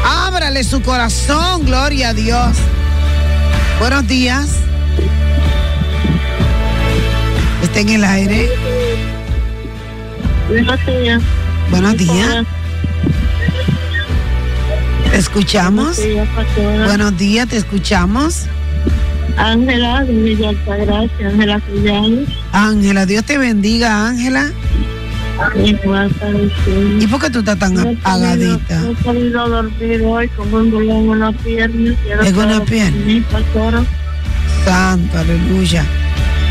Ábrale 0.06 0.64
su 0.64 0.82
corazón, 0.82 1.66
gloria 1.66 2.10
a 2.10 2.14
Dios. 2.14 2.58
Buenos 3.80 4.08
días. 4.08 4.48
Está 7.64 7.80
en 7.80 7.90
el 7.90 8.04
aire. 8.04 8.50
Buenos 10.48 10.86
días. 10.86 11.22
Buenos 11.72 11.98
días. 11.98 12.46
¿Te 15.10 15.18
escuchamos? 15.18 15.98
Buenos 15.98 15.98
días, 15.98 16.28
pastora. 16.36 16.86
Buenos 16.86 17.18
días, 17.18 17.48
te 17.48 17.58
escuchamos. 17.58 18.48
Ángela 19.38 20.04
de 20.04 20.14
Villa 20.14 20.50
Altagracia, 20.50 21.28
Ángela 21.28 21.60
Cuyanes. 21.62 22.30
Ángela, 22.52 23.06
Dios 23.06 23.24
te 23.26 23.38
bendiga, 23.38 24.08
Ángela. 24.08 24.52
¿Y 27.00 27.08
por 27.08 27.20
qué 27.20 27.30
tú 27.30 27.40
estás 27.40 27.60
tan 27.60 27.78
apagadita? 27.78 28.80
No 28.80 28.92
he 28.92 28.96
podido 28.96 29.50
dormir 29.50 30.02
hoy 30.06 30.28
con 30.30 30.54
un 30.54 30.72
dolor 30.72 30.96
en 30.96 31.10
una 31.10 31.32
pierna. 31.34 31.96
¿En 32.24 32.38
una 32.38 32.64
pierna? 32.64 33.24
Santo, 34.64 35.18
aleluya. 35.18 35.84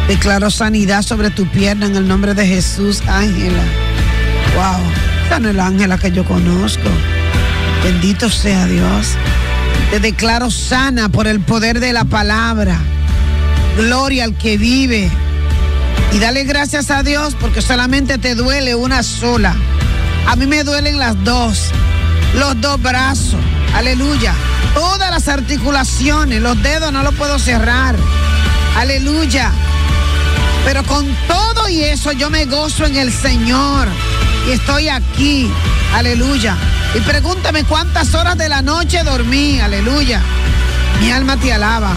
Declaro 0.07 0.51
sanidad 0.51 1.01
sobre 1.01 1.31
tu 1.31 1.47
pierna 1.47 1.87
en 1.87 1.97
el 1.97 2.07
nombre 2.07 2.35
de 2.35 2.47
Jesús, 2.47 3.01
Ángela. 3.07 3.63
Wow, 4.55 4.83
esa 5.27 5.41
no 5.41 5.49
es 5.49 5.55
la 5.55 5.67
Ángela 5.67 5.97
que 5.97 6.13
yo 6.13 6.25
conozco. 6.25 6.91
Bendito 7.83 8.29
sea 8.29 8.67
Dios. 8.67 9.17
Te 9.95 10.01
declaro 10.01 10.51
sana 10.51 11.09
por 11.09 11.29
el 11.29 11.39
poder 11.39 11.79
de 11.79 11.93
la 11.93 12.05
palabra. 12.05 12.81
Gloria 13.77 14.25
al 14.25 14.37
que 14.37 14.59
vive. 14.59 15.09
Y 16.13 16.19
dale 16.19 16.43
gracias 16.43 16.91
a 16.91 17.05
Dios 17.05 17.37
porque 17.41 17.63
solamente 17.63 18.19
te 18.19 18.35
duele 18.35 18.75
una 18.75 19.05
sola. 19.05 19.55
A 20.27 20.35
mí 20.35 20.49
me 20.49 20.65
duelen 20.65 20.99
las 20.99 21.23
dos. 21.23 21.67
Los 22.35 22.61
dos 22.61 22.83
brazos. 22.83 23.39
Aleluya. 23.73 24.35
Todas 24.75 25.13
las 25.13 25.29
articulaciones. 25.29 26.43
Los 26.43 26.61
dedos 26.61 26.93
no 26.93 27.05
los 27.05 27.15
puedo 27.15 27.39
cerrar. 27.39 27.95
Aleluya. 28.77 29.53
Pero 30.65 30.83
con 30.83 31.07
todo 31.29 31.69
y 31.69 31.85
eso 31.85 32.11
yo 32.11 32.31
me 32.31 32.47
gozo 32.47 32.85
en 32.85 32.97
el 32.97 33.13
Señor. 33.13 33.87
Y 34.49 34.55
estoy 34.55 34.89
aquí. 34.89 35.49
Aleluya. 35.95 36.57
Y 36.95 37.01
pregúntame 37.01 37.65
cuántas 37.65 38.15
horas 38.15 38.39
de 38.39 38.49
la 38.49 38.63
noche 38.63 39.03
dormí. 39.03 39.61
Aleluya. 39.61 40.21
Mi 41.01 41.11
alma 41.11 41.37
te 41.37 41.53
alaba. 41.53 41.95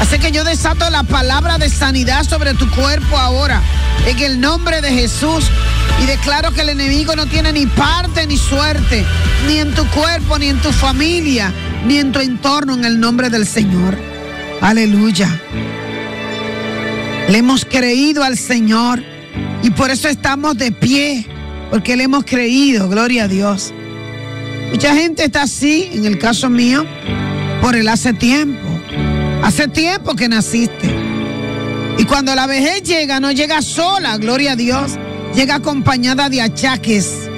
Así 0.00 0.18
que 0.18 0.32
yo 0.32 0.44
desato 0.44 0.88
la 0.90 1.02
palabra 1.02 1.58
de 1.58 1.68
sanidad 1.68 2.24
sobre 2.24 2.54
tu 2.54 2.70
cuerpo 2.70 3.18
ahora. 3.18 3.60
En 4.06 4.18
el 4.18 4.40
nombre 4.40 4.80
de 4.80 4.90
Jesús. 4.90 5.44
Y 6.02 6.06
declaro 6.06 6.52
que 6.52 6.62
el 6.62 6.70
enemigo 6.70 7.16
no 7.16 7.26
tiene 7.26 7.52
ni 7.52 7.66
parte 7.66 8.26
ni 8.26 8.36
suerte. 8.36 9.04
Ni 9.46 9.58
en 9.58 9.74
tu 9.74 9.86
cuerpo, 9.88 10.38
ni 10.38 10.48
en 10.48 10.58
tu 10.60 10.72
familia, 10.72 11.52
ni 11.86 11.98
en 11.98 12.12
tu 12.12 12.20
entorno. 12.20 12.74
En 12.74 12.84
el 12.84 13.00
nombre 13.00 13.28
del 13.28 13.46
Señor. 13.46 13.98
Aleluya. 14.60 15.28
Le 17.28 17.38
hemos 17.38 17.64
creído 17.64 18.22
al 18.22 18.38
Señor 18.38 19.02
y 19.62 19.70
por 19.70 19.90
eso 19.90 20.08
estamos 20.08 20.56
de 20.58 20.72
pie, 20.72 21.26
porque 21.70 21.96
le 21.96 22.04
hemos 22.04 22.24
creído, 22.24 22.88
gloria 22.88 23.24
a 23.24 23.28
Dios. 23.28 23.72
Mucha 24.72 24.94
gente 24.96 25.24
está 25.24 25.42
así, 25.42 25.90
en 25.92 26.06
el 26.06 26.18
caso 26.18 26.48
mío, 26.48 26.86
por 27.60 27.76
el 27.76 27.86
hace 27.88 28.14
tiempo. 28.14 28.66
Hace 29.42 29.68
tiempo 29.68 30.16
que 30.16 30.28
naciste. 30.30 30.90
Y 31.98 32.04
cuando 32.04 32.34
la 32.34 32.46
vejez 32.46 32.82
llega, 32.82 33.20
no 33.20 33.30
llega 33.32 33.60
sola, 33.60 34.16
gloria 34.16 34.52
a 34.52 34.56
Dios, 34.56 34.92
llega 35.34 35.56
acompañada 35.56 36.30
de 36.30 36.40
achaques. 36.40 37.28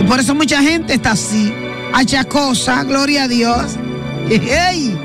Y 0.00 0.02
por 0.02 0.18
eso 0.18 0.34
mucha 0.34 0.60
gente 0.60 0.94
está 0.94 1.12
así, 1.12 1.52
achacosa, 1.92 2.82
gloria 2.82 3.24
a 3.24 3.28
Dios. 3.28 3.76
¡Hey! 4.28 4.98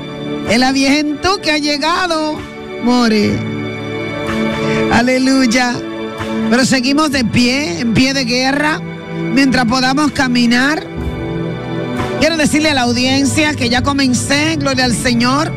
Es 0.50 0.58
la 0.58 0.72
viejentud 0.72 1.40
que 1.40 1.52
ha 1.52 1.58
llegado, 1.58 2.40
more. 2.82 3.38
Aleluya. 4.92 5.74
Pero 6.50 6.64
seguimos 6.64 7.12
de 7.12 7.24
pie, 7.24 7.80
en 7.80 7.94
pie 7.94 8.14
de 8.14 8.24
guerra, 8.24 8.80
mientras 9.32 9.64
podamos 9.66 10.10
caminar. 10.10 10.97
Quiero 12.20 12.36
decirle 12.36 12.70
a 12.70 12.74
la 12.74 12.82
audiencia 12.82 13.54
que 13.54 13.68
ya 13.68 13.82
comencé, 13.82 14.56
gloria 14.56 14.86
al 14.86 14.94
Señor. 14.94 15.52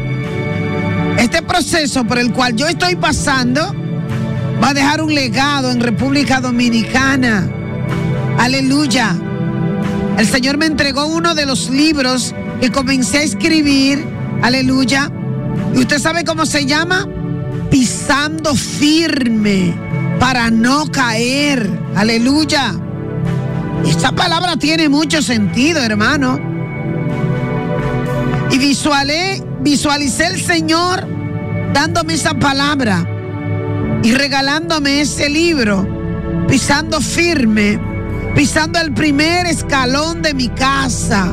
Este 1.17 1.41
proceso 1.41 2.04
por 2.04 2.19
el 2.19 2.32
cual 2.32 2.56
yo 2.56 2.67
estoy 2.67 2.95
pasando 2.95 3.76
va 4.63 4.69
a 4.69 4.74
dejar 4.74 5.02
un 5.02 5.13
legado 5.13 5.71
en 5.71 5.80
República 5.80 6.39
Dominicana. 6.39 7.50
Aleluya. 8.38 9.15
El 10.19 10.28
Señor 10.28 10.58
me 10.58 10.67
entregó 10.67 11.08
uno 11.08 11.34
de 11.34 11.47
los 11.47 11.69
libros 11.71 12.36
que 12.60 12.71
comencé 12.71 13.17
a 13.17 13.24
escribir. 13.24 14.06
Aleluya. 14.43 15.12
¿Y 15.74 15.80
usted 15.80 15.97
sabe 15.97 16.24
cómo 16.24 16.45
se 16.45 16.67
llama? 16.67 17.08
Pisando 17.71 18.54
firme 18.54 19.74
para 20.19 20.52
no 20.52 20.91
caer. 20.91 21.67
Aleluya. 21.95 22.76
Esta 23.84 24.12
palabra 24.12 24.58
tiene 24.58 24.89
mucho 24.89 25.24
sentido, 25.24 25.82
hermano. 25.82 26.51
Y 28.52 28.58
visualé, 28.58 29.44
visualicé 29.62 30.28
el 30.28 30.40
Señor 30.40 31.08
dándome 31.74 32.16
esa 32.16 32.34
palabra 32.34 33.08
y 34.04 34.14
regalándome 34.14 35.02
ese 35.02 35.30
libro, 35.30 35.88
pisando 36.48 37.00
firme, 37.00 37.80
pisando 38.36 38.80
el 38.80 38.94
primer 38.94 39.46
escalón 39.46 40.22
de 40.22 40.34
mi 40.34 40.50
casa, 40.50 41.32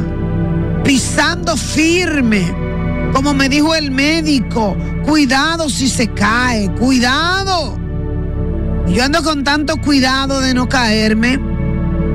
pisando 0.85 1.57
firme, 1.57 2.55
como 3.13 3.35
me 3.35 3.49
dijo 3.49 3.75
el 3.75 3.91
médico, 3.91 4.77
cuidado 5.05 5.69
si 5.69 5.89
se 5.89 6.09
cae, 6.09 6.71
cuidado. 6.73 7.79
Yo 8.87 9.05
ando 9.05 9.23
con 9.23 9.45
tanto 9.45 9.77
cuidado 9.79 10.41
de 10.41 10.55
no 10.55 10.69
caerme, 10.69 11.41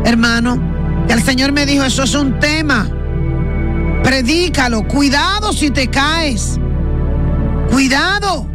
hermano, 0.06 1.06
que 1.08 1.14
el 1.14 1.24
Señor 1.24 1.52
me 1.52 1.66
dijo, 1.66 1.84
eso 1.84 2.04
es 2.04 2.16
un 2.16 2.40
tema. 2.40 2.88
Predícalo, 4.14 4.86
cuidado 4.88 5.52
si 5.54 5.72
te 5.72 5.88
caes. 5.88 6.60
Cuidado. 7.72 8.48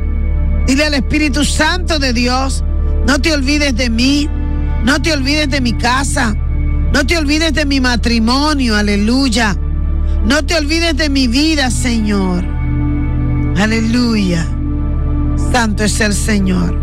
Dile 0.66 0.84
al 0.86 0.94
Espíritu 0.94 1.44
Santo 1.44 1.98
de 1.98 2.12
Dios, 2.12 2.64
no 3.06 3.18
te 3.20 3.32
olvides 3.32 3.74
de 3.76 3.90
mí, 3.90 4.28
no 4.84 5.00
te 5.02 5.12
olvides 5.12 5.50
de 5.50 5.60
mi 5.60 5.72
casa, 5.72 6.34
no 6.92 7.06
te 7.06 7.16
olvides 7.16 7.52
de 7.52 7.64
mi 7.64 7.80
matrimonio, 7.80 8.76
aleluya. 8.76 9.56
No 10.24 10.44
te 10.44 10.54
olvides 10.54 10.96
de 10.96 11.08
mi 11.08 11.28
vida, 11.28 11.70
Señor. 11.70 12.44
Aleluya. 13.56 14.46
Santo 15.50 15.84
es 15.84 16.00
el 16.00 16.12
Señor. 16.12 16.78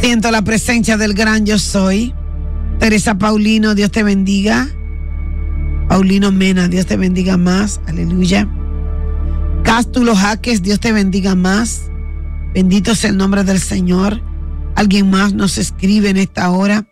Siento 0.00 0.30
la 0.30 0.42
presencia 0.42 0.96
del 0.96 1.14
gran 1.14 1.46
yo 1.46 1.58
soy. 1.58 2.14
Teresa 2.80 3.16
Paulino, 3.18 3.74
Dios 3.74 3.90
te 3.90 4.02
bendiga. 4.02 4.66
Paulino 5.88 6.32
Mena, 6.32 6.66
Dios 6.66 6.86
te 6.86 6.96
bendiga 6.96 7.36
más. 7.36 7.82
Aleluya. 7.86 8.48
Cástulo 9.62 10.16
Jaques, 10.16 10.62
Dios 10.62 10.80
te 10.80 10.90
bendiga 10.90 11.34
más. 11.34 11.90
Bendito 12.54 12.94
sea 12.94 13.10
el 13.10 13.18
nombre 13.18 13.44
del 13.44 13.60
Señor. 13.60 14.22
Alguien 14.76 15.10
más 15.10 15.34
nos 15.34 15.58
escribe 15.58 16.08
en 16.08 16.16
esta 16.16 16.48
hora. 16.50 16.86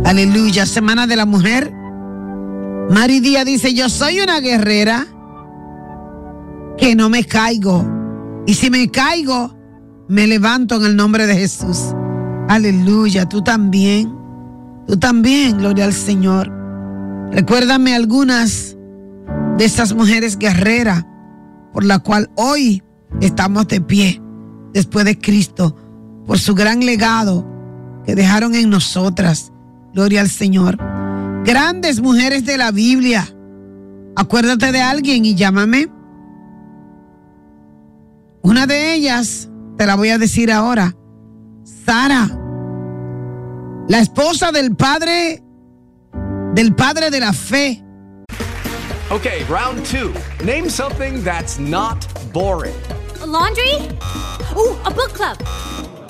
Aleluya. 0.08 0.66
Semana 0.66 1.06
de 1.06 1.18
la 1.18 1.26
mujer. 1.26 1.74
Mari 2.90 3.20
Díaz 3.20 3.44
dice, 3.44 3.74
yo 3.74 3.90
soy 3.90 4.22
una 4.22 4.40
guerrera 4.40 5.06
que 6.78 6.96
no 6.96 7.10
me 7.10 7.26
caigo. 7.26 7.86
Y 8.46 8.54
si 8.54 8.70
me 8.70 8.90
caigo, 8.90 9.54
me 10.08 10.26
levanto 10.26 10.78
en 10.78 10.86
el 10.86 10.96
nombre 10.96 11.28
de 11.28 11.36
Jesús. 11.36 11.94
Aleluya, 12.48 13.28
tú 13.28 13.42
también. 13.42 14.16
Tú 14.88 14.96
también, 14.96 15.58
gloria 15.58 15.84
al 15.84 15.94
Señor. 15.94 16.50
Recuérdame 17.34 17.94
algunas 17.94 18.78
de 19.58 19.66
esas 19.66 19.94
mujeres 19.94 20.38
guerreras 20.38 21.06
por 21.74 21.84
la 21.84 22.00
cual 22.00 22.32
hoy 22.36 22.82
estamos 23.20 23.68
de 23.68 23.82
pie 23.82 24.22
después 24.72 25.04
de 25.04 25.20
Cristo, 25.20 25.76
por 26.26 26.40
su 26.40 26.56
gran 26.56 26.86
legado 26.86 27.46
que 28.06 28.16
dejaron 28.16 28.56
en 28.56 28.70
nosotras. 28.70 29.52
Gloria 29.98 30.22
al 30.22 30.30
Señor. 30.30 30.78
Grandes 31.44 32.02
mujeres 32.02 32.46
de 32.46 32.56
la 32.56 32.70
Biblia. 32.70 33.28
Acuérdate 34.16 34.72
de 34.72 34.80
alguien 34.80 35.26
y 35.26 35.34
llámame. 35.34 35.88
Una 38.44 38.68
de 38.68 38.94
ellas, 38.94 39.50
te 39.76 39.88
la 39.88 39.96
voy 39.96 40.10
a 40.10 40.20
decir 40.20 40.52
ahora, 40.52 40.96
Sara, 41.64 42.30
la 43.88 44.00
esposa 44.00 44.52
del 44.52 44.76
padre, 44.76 45.42
del 46.54 46.76
padre 46.76 47.10
de 47.10 47.20
la 47.20 47.34
fe. 47.34 47.84
Okay, 49.10 49.44
round 49.50 49.84
two. 49.84 50.14
Name 50.46 50.70
something 50.70 51.24
that's 51.24 51.58
not 51.58 52.06
boring. 52.32 52.76
A 53.24 53.26
laundry? 53.26 53.74
Ooh, 54.56 54.78
a 54.86 54.92
book 54.92 55.12
club. 55.16 55.40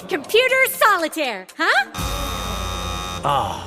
Computer 0.09 0.67
solitaire, 0.77 1.47
huh? 1.57 1.89
Ah, 3.23 3.66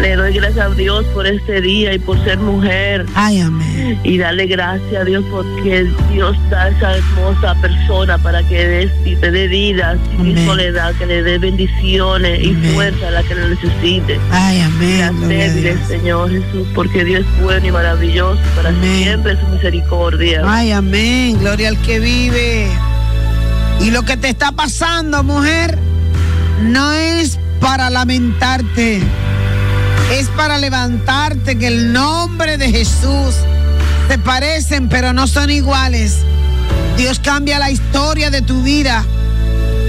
Le 0.00 0.16
doy 0.16 0.34
gracias 0.34 0.66
a 0.66 0.74
Dios 0.74 1.04
por 1.14 1.26
este 1.26 1.60
día 1.60 1.94
y 1.94 1.98
por 1.98 2.22
ser 2.24 2.38
mujer. 2.38 3.06
Ay, 3.14 3.40
amén. 3.40 3.98
Y 4.02 4.18
darle 4.18 4.46
gracias 4.46 5.02
a 5.02 5.04
Dios 5.04 5.24
porque 5.30 5.88
Dios 6.12 6.36
da 6.50 6.64
a 6.64 6.68
esa 6.68 6.96
hermosa 6.96 7.54
persona 7.60 8.18
para 8.18 8.42
que 8.42 8.66
dé, 8.66 8.90
y 9.04 9.14
te 9.16 9.30
dé 9.30 9.46
vida 9.46 9.96
Amén. 10.18 10.44
soledad, 10.46 10.94
que 10.96 11.06
le 11.06 11.22
dé 11.22 11.38
bendiciones 11.38 12.42
y 12.42 12.54
fuerza 12.72 13.08
a 13.08 13.10
la 13.12 13.22
que 13.22 13.34
lo 13.34 13.48
necesite. 13.48 14.18
Ay, 14.30 14.60
amén. 14.60 15.20
Servirle, 15.20 15.74
Dios. 15.74 15.88
Señor 15.88 16.30
Jesús, 16.30 16.66
porque 16.74 17.04
Dios 17.04 17.20
es 17.20 17.42
bueno 17.42 17.66
y 17.66 17.70
maravilloso 17.70 18.40
para 18.56 18.72
siempre 18.80 19.36
su 19.40 19.46
misericordia. 19.46 20.42
Ay, 20.44 20.72
amén. 20.72 21.38
Gloria 21.38 21.68
al 21.68 21.78
que 21.82 22.00
vive. 22.00 22.68
Y 23.80 23.90
lo 23.90 24.02
que 24.02 24.16
te 24.16 24.28
está 24.28 24.52
pasando, 24.52 25.22
mujer, 25.22 25.78
no 26.62 26.92
es 26.92 27.38
para 27.60 27.90
lamentarte. 27.90 29.02
Es 30.12 30.28
para 30.28 30.58
levantarte 30.58 31.56
que 31.58 31.66
el 31.66 31.92
nombre 31.92 32.58
de 32.58 32.70
Jesús 32.70 33.34
se 34.08 34.18
parecen, 34.18 34.88
pero 34.88 35.12
no 35.12 35.26
son 35.26 35.50
iguales. 35.50 36.18
Dios 36.96 37.18
cambia 37.18 37.58
la 37.58 37.70
historia 37.70 38.30
de 38.30 38.42
tu 38.42 38.62
vida. 38.62 39.04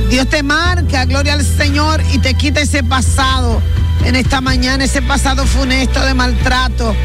Dios 0.10 0.28
te 0.28 0.42
marca, 0.44 1.06
gloria 1.06 1.34
al 1.34 1.46
Señor, 1.46 2.02
y 2.14 2.20
te 2.20 2.34
quita 2.34 2.62
ese 2.62 2.84
pasado 2.84 3.62
en 4.06 4.16
esta 4.16 4.42
mañana, 4.42 4.86
ese 4.86 5.02
pasado 5.02 5.46
funesto 5.46 6.04
de 6.06 6.14
maltrato, 6.14 6.96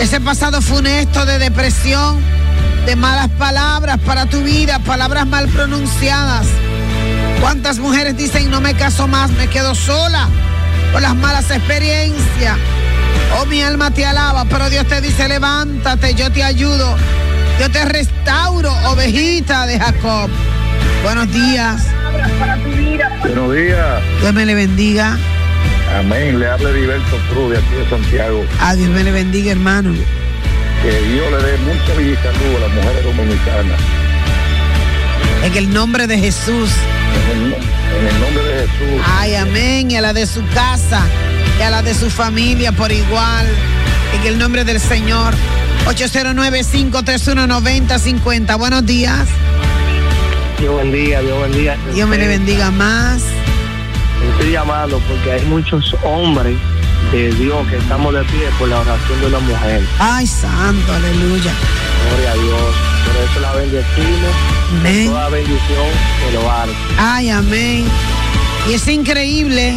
ese 0.00 0.20
pasado 0.20 0.60
funesto 0.60 1.24
de 1.26 1.38
depresión, 1.38 2.18
de 2.86 2.96
malas 2.96 3.28
palabras 3.38 3.98
para 4.04 4.26
tu 4.26 4.40
vida, 4.42 4.78
palabras 4.80 5.26
mal 5.26 5.48
pronunciadas. 5.48 6.46
¿Cuántas 7.40 7.78
mujeres 7.78 8.16
dicen 8.16 8.50
no 8.50 8.60
me 8.60 8.74
caso 8.74 9.06
más, 9.06 9.30
me 9.30 9.48
quedo 9.48 9.74
sola 9.74 10.28
por 10.92 11.02
las 11.02 11.14
malas 11.14 11.50
experiencias? 11.50 12.56
Oh, 13.38 13.46
mi 13.46 13.62
alma 13.62 13.90
te 13.90 14.04
alaba, 14.04 14.44
pero 14.44 14.68
Dios 14.70 14.86
te 14.86 15.00
dice, 15.00 15.28
levántate, 15.28 16.14
yo 16.14 16.30
te 16.30 16.42
ayudo, 16.42 16.96
yo 17.60 17.70
te 17.70 17.84
restauro, 17.84 18.72
ovejita 18.86 19.66
de 19.66 19.78
Jacob. 19.78 20.30
Buenos 21.02 21.32
días, 21.32 21.82
Buenos 23.22 23.54
días. 23.54 24.02
Dios 24.20 24.32
me 24.32 24.46
le 24.46 24.54
bendiga. 24.54 25.16
Amén. 25.98 26.38
Le 26.38 26.48
habla 26.48 26.70
Heriberto 26.70 27.16
Cruz 27.30 27.52
de 27.52 27.58
aquí 27.58 27.74
de 27.74 27.88
Santiago. 27.88 28.44
A 28.60 28.74
Dios 28.74 28.88
me 28.90 29.04
le 29.04 29.12
bendiga, 29.12 29.52
hermano. 29.52 29.92
Que 30.82 31.00
Dios 31.12 31.30
le 31.30 31.50
dé 31.50 31.58
mucha 31.58 31.94
vida 31.94 32.12
y 32.12 32.16
salud 32.16 32.56
a 32.56 32.60
las 32.60 32.70
mujeres 32.72 33.04
dominicanas. 33.04 33.80
En 35.44 35.56
el 35.56 35.72
nombre 35.72 36.06
de 36.06 36.18
Jesús. 36.18 36.70
En 37.32 37.52
el, 37.52 37.56
en 37.98 38.06
el 38.06 38.20
nombre 38.20 38.44
de 38.44 38.68
Jesús. 38.68 39.02
Ay, 39.18 39.34
amén. 39.34 39.90
Y 39.90 39.96
a 39.96 40.00
la 40.00 40.12
de 40.12 40.24
su 40.26 40.46
casa 40.48 41.02
y 41.58 41.62
a 41.62 41.70
la 41.70 41.82
de 41.82 41.94
su 41.94 42.08
familia 42.10 42.70
por 42.72 42.92
igual. 42.92 43.46
En 44.14 44.24
el 44.26 44.38
nombre 44.38 44.64
del 44.64 44.80
Señor. 44.80 45.34
809-531-9050. 45.86 48.58
Buenos 48.58 48.84
días. 48.86 49.28
Dios 50.58 50.76
bendiga, 50.76 51.20
Dios 51.20 51.42
bendiga. 51.42 51.76
Dios 51.94 52.08
me 52.08 52.18
le 52.18 52.26
bendiga 52.28 52.70
más. 52.70 53.22
Estoy 54.32 54.52
llamando 54.52 55.00
porque 55.08 55.32
hay 55.32 55.42
muchos 55.46 55.96
hombres 56.02 56.56
de 57.12 57.32
Dios 57.32 57.66
que 57.68 57.78
estamos 57.78 58.12
de 58.14 58.22
pie 58.24 58.48
por 58.58 58.68
la 58.68 58.80
oración 58.80 59.20
de 59.20 59.26
una 59.26 59.38
mujer. 59.40 59.82
Ay, 59.98 60.26
santo, 60.26 60.92
aleluya. 60.92 61.52
Gloria 62.08 62.30
a 62.30 62.34
Dios. 62.34 62.89
Por 63.04 63.16
eso 63.16 63.40
la 63.40 63.52
bendecimos. 63.52 64.30
Amén. 64.78 65.06
Toda 65.08 65.28
bendición 65.28 65.86
que 66.24 66.32
lo 66.32 66.50
haga. 66.50 66.72
Ay, 66.98 67.30
amén. 67.30 67.84
Y 68.68 68.74
es 68.74 68.86
increíble 68.88 69.74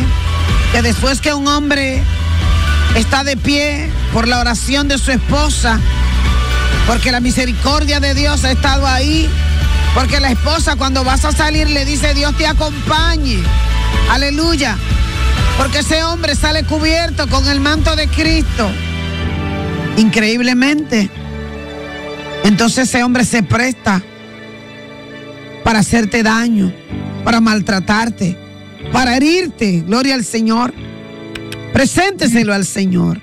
que 0.71 0.81
después 0.81 1.21
que 1.21 1.33
un 1.33 1.47
hombre 1.47 2.03
está 2.95 3.23
de 3.23 3.37
pie 3.37 3.89
por 4.11 4.27
la 4.27 4.39
oración 4.39 4.87
de 4.87 4.97
su 4.97 5.11
esposa, 5.11 5.79
porque 6.87 7.11
la 7.11 7.19
misericordia 7.19 7.99
de 7.99 8.13
Dios 8.13 8.43
ha 8.43 8.51
estado 8.51 8.85
ahí, 8.85 9.29
porque 9.93 10.19
la 10.19 10.31
esposa 10.31 10.75
cuando 10.75 11.03
vas 11.03 11.25
a 11.25 11.31
salir 11.31 11.69
le 11.69 11.85
dice 11.85 12.13
Dios 12.13 12.35
te 12.37 12.45
acompañe. 12.45 13.39
Aleluya. 14.11 14.77
Porque 15.57 15.79
ese 15.79 16.03
hombre 16.03 16.35
sale 16.35 16.63
cubierto 16.63 17.27
con 17.27 17.47
el 17.47 17.59
manto 17.59 17.95
de 17.95 18.07
Cristo. 18.07 18.69
Increíblemente. 19.97 21.09
Entonces 22.43 22.89
ese 22.89 23.03
hombre 23.03 23.23
se 23.23 23.41
presta 23.41 24.01
para 25.63 25.79
hacerte 25.79 26.23
daño, 26.23 26.73
para 27.23 27.39
maltratarte, 27.39 28.37
para 28.91 29.15
herirte. 29.15 29.83
Gloria 29.87 30.15
al 30.15 30.25
Señor. 30.25 30.73
Presénteselo 31.71 32.53
al 32.53 32.65
Señor. 32.65 33.21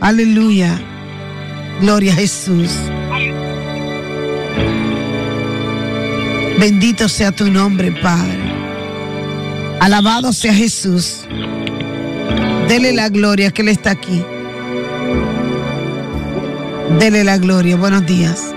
Aleluya. 0.00 0.78
Gloria 1.80 2.12
a 2.12 2.16
Jesús. 2.16 2.70
Bendito 6.58 7.08
sea 7.08 7.30
tu 7.30 7.50
nombre, 7.50 7.92
Padre. 7.92 8.52
Alabado 9.80 10.32
sea 10.32 10.52
Jesús. 10.52 11.20
Dele 12.66 12.92
la 12.92 13.08
gloria 13.08 13.52
que 13.52 13.62
Él 13.62 13.68
está 13.68 13.92
aquí. 13.92 14.24
Dele 16.96 17.22
la 17.22 17.38
gloria. 17.38 17.76
Buenos 17.76 18.06
días. 18.06 18.54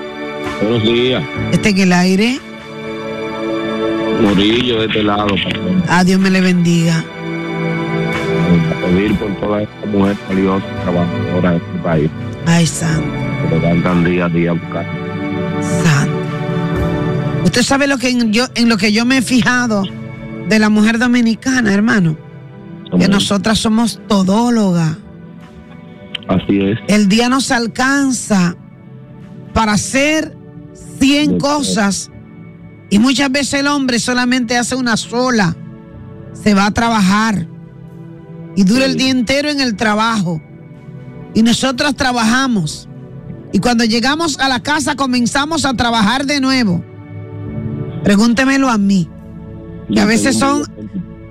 Buenos 0.61 0.84
días. 0.84 1.23
Está 1.51 1.69
en 1.69 1.77
el 1.79 1.93
aire. 1.93 2.39
Murillo 4.21 4.79
de 4.79 4.86
este 4.86 5.03
lado, 5.03 5.27
patrón. 5.43 5.84
A 5.88 6.03
Dios 6.03 6.19
me 6.19 6.29
le 6.29 6.41
bendiga. 6.41 7.03
A 8.71 8.86
pedir 8.86 9.15
por 9.17 9.36
toda 9.39 9.63
esta 9.63 9.86
mujer 9.88 10.15
valiosa 10.29 10.65
trabajadora 10.84 11.51
de 11.51 11.57
este 11.57 11.79
país. 11.84 12.09
Ay, 12.45 12.65
santo. 12.65 13.07
Que 13.49 13.55
levantan 13.55 14.03
día 14.03 14.25
a 14.25 14.29
día 14.29 14.51
a 14.51 14.53
buscar. 14.53 14.86
Santo. 15.84 16.13
Usted 17.43 17.63
sabe 17.63 17.88
lo 17.88 17.97
que 17.97 18.09
en, 18.09 18.32
yo, 18.32 18.45
en 18.55 18.69
lo 18.69 18.77
que 18.77 18.91
yo 18.93 19.05
me 19.05 19.17
he 19.17 19.21
fijado 19.21 19.84
de 20.47 20.59
la 20.59 20.69
mujer 20.69 20.99
dominicana, 20.99 21.73
hermano. 21.73 22.17
Que 22.97 23.07
nosotras 23.07 23.59
somos 23.59 23.99
todólogas. 24.07 24.97
Así 26.32 26.59
es. 26.61 26.79
El 26.88 27.09
día 27.09 27.29
nos 27.29 27.51
alcanza 27.51 28.55
para 29.53 29.73
hacer 29.73 30.36
100 30.99 31.39
cosas 31.39 32.09
y 32.89 32.99
muchas 32.99 33.32
veces 33.32 33.61
el 33.61 33.67
hombre 33.67 33.99
solamente 33.99 34.57
hace 34.57 34.75
una 34.75 34.97
sola. 34.97 35.55
Se 36.34 36.53
va 36.53 36.67
a 36.67 36.71
trabajar 36.71 37.47
y 38.55 38.63
dura 38.63 38.86
el 38.86 38.97
día 38.97 39.09
entero 39.09 39.49
en 39.49 39.59
el 39.59 39.75
trabajo. 39.75 40.41
Y 41.34 41.43
nosotros 41.43 41.95
trabajamos. 41.95 42.88
Y 43.53 43.59
cuando 43.59 43.84
llegamos 43.84 44.39
a 44.39 44.47
la 44.47 44.61
casa 44.61 44.95
comenzamos 44.95 45.65
a 45.65 45.73
trabajar 45.73 46.25
de 46.25 46.39
nuevo. 46.39 46.84
Pregúntemelo 48.03 48.69
a 48.69 48.77
mí. 48.77 49.09
Que 49.93 49.99
a 49.99 50.05
veces 50.05 50.38
son 50.38 50.63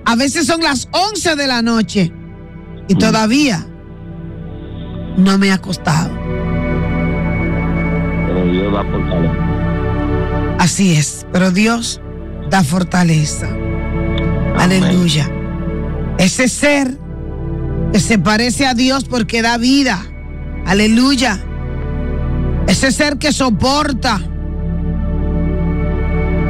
a 0.05 0.15
veces 0.15 0.45
son 0.45 0.61
las 0.61 0.87
11 0.91 1.35
de 1.35 1.47
la 1.47 1.61
noche 1.61 2.11
y 2.87 2.95
todavía 2.95 3.67
no 5.17 5.37
me 5.37 5.47
he 5.47 5.51
acostado. 5.51 6.11
Pero 8.27 8.45
Dios 8.45 8.73
da 8.73 8.83
calor. 8.83 9.37
Así 10.59 10.95
es, 10.95 11.25
pero 11.31 11.51
Dios 11.51 12.01
da 12.49 12.63
fortaleza. 12.63 13.47
Aleluya. 14.57 15.29
Ese 16.17 16.47
ser 16.47 16.97
que 17.91 17.99
se 17.99 18.19
parece 18.19 18.67
a 18.67 18.73
Dios 18.73 19.05
porque 19.05 19.41
da 19.41 19.57
vida. 19.57 20.05
Aleluya. 20.65 21.39
Ese 22.67 22.91
ser 22.91 23.17
que 23.17 23.31
soporta. 23.31 24.21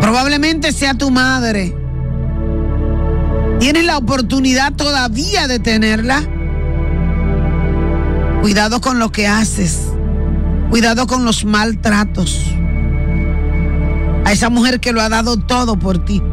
Probablemente 0.02 0.74
sea 0.74 0.94
tu 0.94 1.10
madre. 1.10 1.76
¿Tienes 3.60 3.86
la 3.86 3.98
oportunidad 3.98 4.74
todavía 4.74 5.48
de 5.48 5.60
tenerla? 5.60 6.24
Cuidado 8.42 8.82
con 8.82 8.98
lo 8.98 9.12
que 9.12 9.28
haces. 9.28 9.92
Cuidado 10.72 11.06
con 11.06 11.24
los 11.26 11.46
maltratos. 11.46 12.42
A 14.26 14.32
esa 14.32 14.50
mujer 14.50 14.80
que 14.80 14.94
lo 14.94 15.02
ha 15.02 15.10
dado 15.10 15.38
todo 15.38 15.78
por 15.78 16.04
ti. 16.04 16.24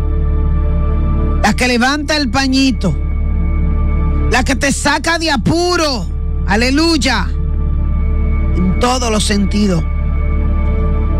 La 1.42 1.52
que 1.54 1.68
levanta 1.68 2.16
el 2.16 2.30
pañito. 2.30 2.98
La 4.30 4.42
que 4.42 4.56
te 4.56 4.72
saca 4.72 5.18
de 5.18 5.30
apuro. 5.30 6.06
Aleluya. 6.46 7.28
En 8.56 8.80
todos 8.80 9.10
los 9.10 9.24
sentidos. 9.24 9.84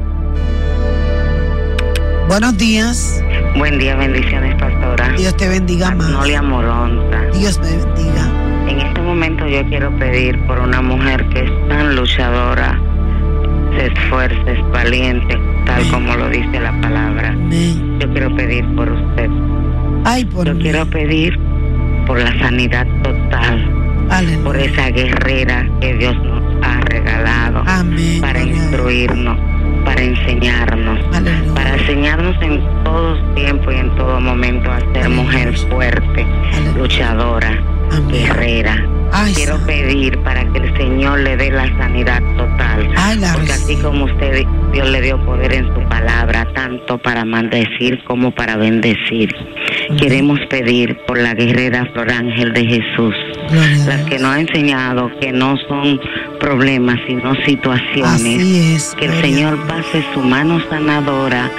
Buenos 2.28 2.56
días. 2.56 3.22
Buen 3.58 3.78
día, 3.78 3.94
bendiciones, 3.96 4.54
pastora. 4.58 5.12
Dios 5.18 5.36
te 5.36 5.50
bendiga 5.50 5.90
más. 5.90 6.08
Magnolia 6.08 6.40
Moronta. 6.40 7.26
Dios 7.34 7.60
me 7.60 7.76
bendiga. 7.76 8.30
En 8.66 8.80
este 8.80 9.02
momento 9.02 9.46
yo 9.46 9.66
quiero 9.66 9.94
pedir 9.98 10.40
por 10.46 10.58
una 10.58 10.80
mujer 10.80 11.28
que 11.28 11.40
es 11.44 11.68
tan 11.68 11.94
luchadora, 11.94 12.80
se 13.76 13.88
esfuerza, 13.88 14.50
es 14.50 14.70
valiente, 14.70 15.38
tal 15.66 15.86
como 15.90 16.14
lo 16.14 16.30
dice 16.30 16.58
la 16.58 16.72
palabra. 16.80 17.36
Yo 18.00 18.10
quiero 18.14 18.34
pedir 18.34 18.64
por 18.74 18.90
usted. 18.90 19.28
Ay, 20.08 20.24
por 20.24 20.46
Yo 20.46 20.56
quiero 20.56 20.86
pedir 20.86 21.36
por 22.06 22.20
la 22.20 22.32
sanidad 22.38 22.86
total, 23.02 24.08
por 24.44 24.56
esa 24.56 24.88
guerrera 24.90 25.68
que 25.80 25.94
Dios 25.94 26.14
nos 26.22 26.44
ha 26.62 26.80
regalado 26.82 27.64
para 28.20 28.40
instruirnos, 28.40 29.36
para 29.84 30.04
enseñarnos, 30.04 31.00
para 31.52 31.76
enseñarnos 31.76 32.40
en 32.40 32.62
todo 32.84 33.34
tiempo 33.34 33.72
y 33.72 33.74
en 33.74 33.96
todo 33.96 34.20
momento 34.20 34.70
a 34.70 34.78
ser 34.92 35.08
mujer 35.08 35.58
fuerte, 35.70 36.24
luchadora, 36.76 37.60
guerrera. 38.08 38.86
Quiero 39.34 39.58
pedir 39.66 40.18
para 40.22 40.44
que 40.52 40.58
el 40.58 40.76
Señor 40.76 41.20
le 41.20 41.36
dé 41.36 41.50
la 41.50 41.66
sanidad 41.78 42.22
total. 42.36 42.88
porque 43.34 43.52
así 43.52 43.76
como 43.76 44.04
usted, 44.04 44.44
Dios 44.72 44.88
le 44.88 45.00
dio 45.00 45.18
poder 45.24 45.52
en 45.52 45.74
su 45.74 45.80
palabra, 45.88 46.46
tanto 46.54 46.98
para 46.98 47.24
maldecir 47.24 48.04
como 48.04 48.30
para 48.30 48.56
bendecir. 48.56 49.34
Queremos 49.98 50.40
pedir 50.48 50.96
por 51.06 51.18
la 51.18 51.34
guerrera 51.34 51.86
Flor 51.92 52.10
Ángel 52.10 52.52
de 52.52 52.64
Jesús, 52.64 53.14
las 53.86 54.02
que 54.02 54.18
nos 54.18 54.32
ha 54.32 54.40
enseñado 54.40 55.10
que 55.20 55.32
no 55.32 55.56
son 55.68 56.00
problemas, 56.40 56.98
sino 57.06 57.34
situaciones. 57.44 58.94
que 58.98 59.06
el 59.06 59.12
Señor 59.20 59.58
pase 59.66 60.04
su 60.14 60.20
mano 60.20 60.60
sanadora 60.68 61.50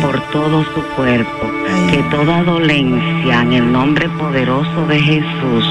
por 0.00 0.20
todo 0.30 0.64
su 0.74 0.82
cuerpo, 0.96 1.50
que 1.90 2.02
toda 2.10 2.42
dolencia 2.42 3.42
en 3.42 3.52
el 3.52 3.72
nombre 3.72 4.08
poderoso 4.10 4.86
de 4.86 5.00
Jesús 5.00 5.64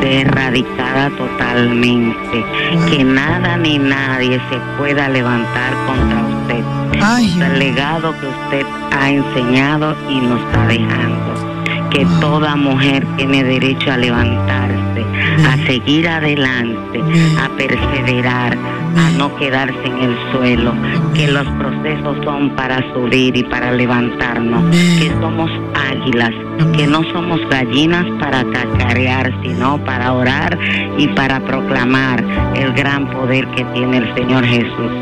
sea 0.00 0.20
erradicada 0.20 1.10
totalmente, 1.10 2.44
que 2.90 3.04
nada 3.04 3.56
ni 3.56 3.78
nadie 3.78 4.40
se 4.50 4.58
pueda 4.78 5.08
levantar 5.08 5.74
contra 5.86 6.24
usted. 6.24 6.57
El 7.00 7.58
legado 7.58 8.12
que 8.20 8.26
usted 8.26 8.66
ha 8.90 9.10
enseñado 9.10 9.94
y 10.10 10.20
nos 10.20 10.40
está 10.40 10.66
dejando 10.66 11.58
que 11.90 12.06
toda 12.20 12.54
mujer 12.56 13.06
tiene 13.16 13.42
derecho 13.44 13.92
a 13.92 13.96
levantarse, 13.96 15.04
a 15.46 15.66
seguir 15.66 16.08
adelante, 16.08 17.00
a 17.40 17.48
perseverar, 17.56 18.56
a 18.96 19.10
no 19.16 19.34
quedarse 19.36 19.84
en 19.84 19.98
el 19.98 20.16
suelo, 20.32 20.74
que 21.14 21.28
los 21.28 21.46
procesos 21.52 22.18
son 22.24 22.50
para 22.50 22.78
subir 22.92 23.36
y 23.36 23.42
para 23.44 23.72
levantarnos, 23.72 24.64
que 24.70 25.10
somos 25.20 25.50
águilas, 25.90 26.32
que 26.76 26.86
no 26.86 27.02
somos 27.12 27.40
gallinas 27.48 28.06
para 28.20 28.44
cacarear, 28.44 29.32
sino 29.42 29.82
para 29.84 30.12
orar 30.12 30.58
y 30.98 31.08
para 31.08 31.40
proclamar 31.40 32.22
el 32.54 32.72
gran 32.72 33.08
poder 33.10 33.46
que 33.48 33.64
tiene 33.66 33.98
el 33.98 34.14
Señor 34.14 34.44
Jesús. 34.44 34.92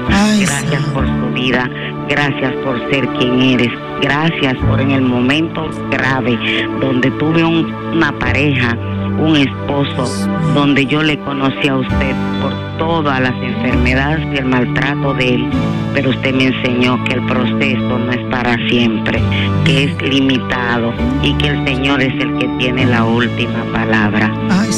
Gracias 0.40 0.82
por 0.94 1.06
su 1.06 1.32
vida, 1.34 1.68
Gracias 2.08 2.52
por 2.64 2.78
ser 2.90 3.06
quien 3.18 3.40
eres. 3.40 3.72
Gracias 4.00 4.56
por 4.68 4.80
en 4.80 4.92
el 4.92 5.02
momento 5.02 5.68
grave 5.90 6.38
donde 6.80 7.10
tuve 7.12 7.44
una 7.44 8.12
pareja, 8.18 8.76
un 9.18 9.36
esposo, 9.36 10.28
donde 10.54 10.86
yo 10.86 11.02
le 11.02 11.18
conocí 11.20 11.66
a 11.68 11.76
usted 11.76 12.14
por 12.40 12.52
todas 12.78 13.20
las 13.20 13.34
enfermedades 13.42 14.24
y 14.32 14.36
el 14.36 14.44
maltrato 14.44 15.14
de 15.14 15.34
él. 15.34 15.50
Pero 15.94 16.10
usted 16.10 16.34
me 16.34 16.44
enseñó 16.44 17.02
que 17.04 17.14
el 17.14 17.22
proceso 17.26 17.98
no 17.98 18.12
es 18.12 18.24
para 18.30 18.56
siempre, 18.68 19.20
que 19.64 19.84
es 19.84 20.02
limitado 20.02 20.92
y 21.22 21.32
que 21.34 21.48
el 21.48 21.66
Señor 21.66 22.02
es 22.02 22.12
el 22.22 22.38
que 22.38 22.48
tiene 22.58 22.84
la 22.86 23.04
última 23.04 23.64
palabra. 23.72 24.30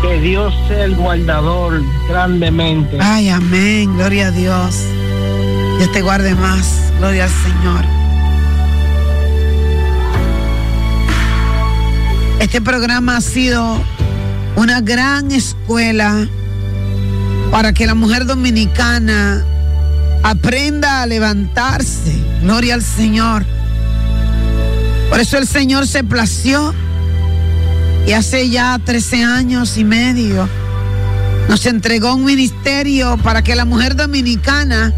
Que 0.02 0.18
Dios 0.22 0.54
sea 0.70 0.86
el 0.86 0.96
guardador 0.96 1.84
grandemente. 2.08 2.98
Ay, 3.02 3.28
amén. 3.28 3.98
Gloria 3.98 4.28
a 4.28 4.32
Dios. 4.32 4.80
Dios 5.78 5.92
te 5.92 6.02
guarde 6.02 6.36
más. 6.36 6.94
Gloria 7.00 7.26
al 7.26 7.30
Señor. 7.30 8.01
Este 12.42 12.60
programa 12.60 13.18
ha 13.18 13.22
sido 13.22 13.80
una 14.56 14.82
gran 14.82 15.32
escuela 15.32 16.28
para 17.52 17.72
que 17.72 17.86
la 17.86 17.94
mujer 17.94 18.26
dominicana 18.26 19.46
aprenda 20.24 21.04
a 21.04 21.06
levantarse. 21.06 22.12
Gloria 22.42 22.74
al 22.74 22.82
Señor. 22.82 23.46
Por 25.12 25.20
eso 25.20 25.38
el 25.38 25.46
Señor 25.46 25.86
se 25.86 26.04
plació 26.04 26.74
y 28.08 28.14
hace 28.14 28.50
ya 28.50 28.80
13 28.84 29.24
años 29.24 29.78
y 29.78 29.84
medio 29.84 30.50
nos 31.48 31.64
entregó 31.68 32.16
un 32.16 32.26
ministerio 32.26 33.18
para 33.18 33.44
que 33.44 33.56
la 33.56 33.66
mujer 33.66 33.96
dominicana 33.96 34.92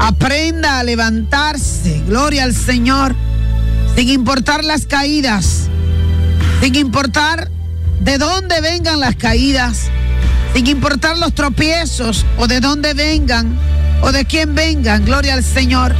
aprenda 0.00 0.80
a 0.80 0.82
levantarse. 0.82 2.02
Gloria 2.08 2.42
al 2.42 2.56
Señor. 2.56 3.14
Sin 3.94 4.08
importar 4.08 4.64
las 4.64 4.84
caídas. 4.86 5.67
Sin 6.60 6.74
importar 6.74 7.50
de 8.00 8.18
dónde 8.18 8.60
vengan 8.60 9.00
las 9.00 9.16
caídas. 9.16 9.90
Sin 10.54 10.66
importar 10.66 11.16
los 11.18 11.34
tropiezos 11.34 12.24
o 12.36 12.46
de 12.46 12.60
dónde 12.60 12.94
vengan 12.94 13.56
o 14.02 14.12
de 14.12 14.24
quién 14.24 14.54
vengan. 14.54 15.04
Gloria 15.04 15.34
al 15.34 15.44
Señor. 15.44 15.94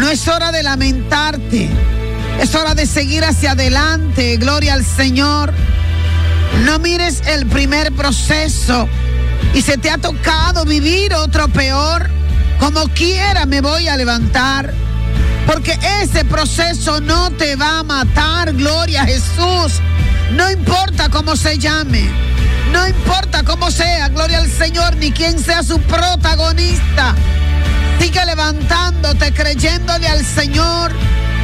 No 0.00 0.08
es 0.08 0.26
hora 0.28 0.52
de 0.52 0.62
lamentarte. 0.62 1.68
Es 2.40 2.54
hora 2.54 2.74
de 2.74 2.86
seguir 2.86 3.24
hacia 3.24 3.52
adelante. 3.52 4.36
Gloria 4.36 4.74
al 4.74 4.84
Señor. 4.84 5.52
No 6.64 6.78
mires 6.78 7.22
el 7.26 7.46
primer 7.46 7.92
proceso 7.92 8.88
y 9.54 9.62
se 9.62 9.76
te 9.76 9.90
ha 9.90 9.98
tocado 9.98 10.64
vivir 10.64 11.14
otro 11.14 11.48
peor. 11.48 12.08
Como 12.58 12.88
quiera 12.88 13.46
me 13.46 13.60
voy 13.60 13.88
a 13.88 13.96
levantar. 13.96 14.72
Porque 15.48 15.78
ese 16.02 16.26
proceso 16.26 17.00
no 17.00 17.30
te 17.30 17.56
va 17.56 17.78
a 17.78 17.82
matar. 17.82 18.52
Gloria 18.52 19.02
a 19.02 19.06
Jesús. 19.06 19.80
No 20.32 20.50
importa 20.50 21.08
cómo 21.08 21.36
se 21.36 21.56
llame. 21.56 22.10
No 22.70 22.86
importa 22.86 23.42
cómo 23.44 23.70
sea, 23.70 24.08
gloria 24.08 24.40
al 24.40 24.50
Señor, 24.50 24.94
ni 24.96 25.10
quién 25.10 25.38
sea 25.38 25.62
su 25.62 25.80
protagonista. 25.80 27.14
Sigue 27.98 28.22
levantándote, 28.26 29.32
creyéndole 29.32 30.06
al 30.06 30.22
Señor 30.22 30.92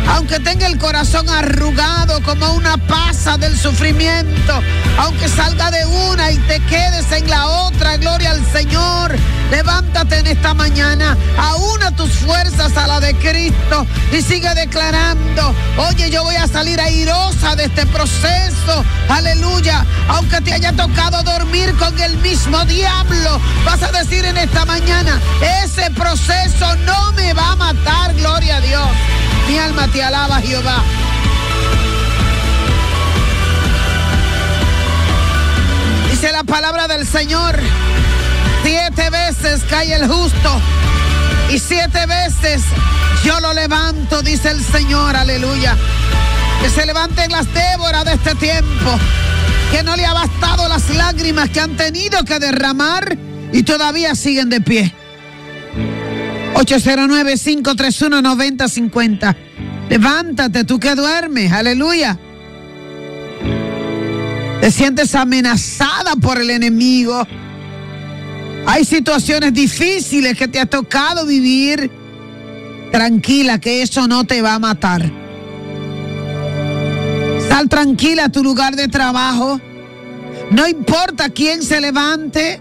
aunque 0.09 0.41
tenga 0.41 0.67
el 0.67 0.79
corazón 0.79 1.29
arrugado 1.29 2.23
como 2.23 2.53
una 2.53 2.77
pasa 2.77 3.37
del 3.37 3.59
sufrimiento, 3.59 4.61
aunque 4.99 5.29
salga 5.29 5.71
de 5.71 5.85
una 5.87 6.31
y 6.31 6.39
te 6.39 6.61
quedes 6.61 7.11
en 7.13 7.29
la 7.29 7.47
otra, 7.47 7.97
gloria 7.97 8.31
al 8.31 8.45
Señor. 8.53 9.17
Levántate 9.51 10.19
en 10.19 10.27
esta 10.27 10.55
mañana, 10.55 11.17
aúna 11.39 11.95
tus 11.95 12.11
fuerzas 12.13 12.77
a 12.77 12.87
la 12.87 13.01
de 13.01 13.15
Cristo 13.17 13.87
y 14.13 14.23
sigue 14.23 14.53
declarando, 14.55 15.55
oye, 15.89 16.11
yo 16.11 16.25
voy 16.25 16.37
a 16.37 16.49
salir 16.49 16.81
airosa 16.81 17.55
de 17.55 17.65
este 17.65 17.87
proceso, 17.87 18.85
aleluya, 19.09 19.85
aunque 20.09 20.41
te 20.41 20.55
haya 20.55 20.73
tocado 20.73 21.23
dormir 21.23 21.75
con 21.77 21.99
el 22.01 22.17
mismo 22.19 22.65
diablo, 22.65 23.41
vas 23.65 23.83
a 23.83 23.93
decir 23.93 24.25
en 24.25 24.39
esta 24.39 24.65
mañana, 24.65 25.21
ese 25.63 25.91
proceso 25.91 26.75
no 26.87 27.13
me 27.13 27.33
va 27.33 27.53
a 27.53 27.57
matar, 27.57 28.15
gloria 28.15 28.57
a 28.57 28.61
Dios. 28.61 28.89
Mi 29.49 29.59
alma 29.59 29.89
te 29.89 30.03
alaba, 30.03 30.41
Jehová. 30.41 30.83
Dice 36.11 36.33
la 36.33 36.45
palabra 36.45 36.89
del 36.89 37.07
Señor. 37.07 37.59
Siete 38.63 39.11
veces 39.11 39.63
cae 39.69 39.95
el 39.95 40.09
justo 40.09 40.61
y 41.51 41.59
siete 41.59 42.07
veces 42.07 42.63
yo 43.25 43.39
lo 43.41 43.53
levanto, 43.55 44.23
dice 44.23 44.51
el 44.51 44.63
Señor, 44.63 45.17
aleluya. 45.17 45.77
Que 46.63 46.71
se 46.71 46.87
levanten 46.87 47.31
las 47.31 47.47
Déboras 47.53 48.05
de 48.05 48.15
este 48.15 48.35
tiempo, 48.35 48.99
que 49.71 49.83
no 49.83 49.97
le 49.97 50.05
ha 50.05 50.15
bastado 50.15 50.69
las 50.69 50.89
lágrimas 50.91 51.51
que 51.51 51.61
han 51.61 51.77
tenido 51.77 52.25
que 52.25 52.39
derramar 52.39 53.17
y 53.53 53.63
todavía 53.63 54.15
siguen 54.15 54.51
de 54.51 54.61
pie. 54.61 54.95
809-531-9050. 56.55 59.37
Levántate, 59.91 60.65
tú 60.65 60.81
que 60.81 60.95
duermes, 60.95 61.53
aleluya. 61.53 62.19
Te 64.61 64.71
sientes 64.71 65.15
amenazada 65.15 66.17
por 66.17 66.41
el 66.41 66.49
enemigo. 66.51 67.27
Hay 68.67 68.85
situaciones 68.85 69.53
difíciles 69.53 70.39
que 70.39 70.49
te 70.49 70.59
ha 70.59 70.67
tocado 70.67 71.27
vivir. 71.27 71.91
Tranquila, 72.91 73.59
que 73.59 73.83
eso 73.83 74.09
no 74.09 74.25
te 74.25 74.41
va 74.41 74.55
a 74.55 74.59
matar. 74.59 75.11
Sal 77.49 77.69
tranquila 77.69 78.25
a 78.25 78.29
tu 78.31 78.43
lugar 78.43 78.75
de 78.75 78.89
trabajo. 78.89 79.61
No 80.51 80.67
importa 80.67 81.29
quién 81.29 81.63
se 81.63 81.81
levante. 81.81 82.61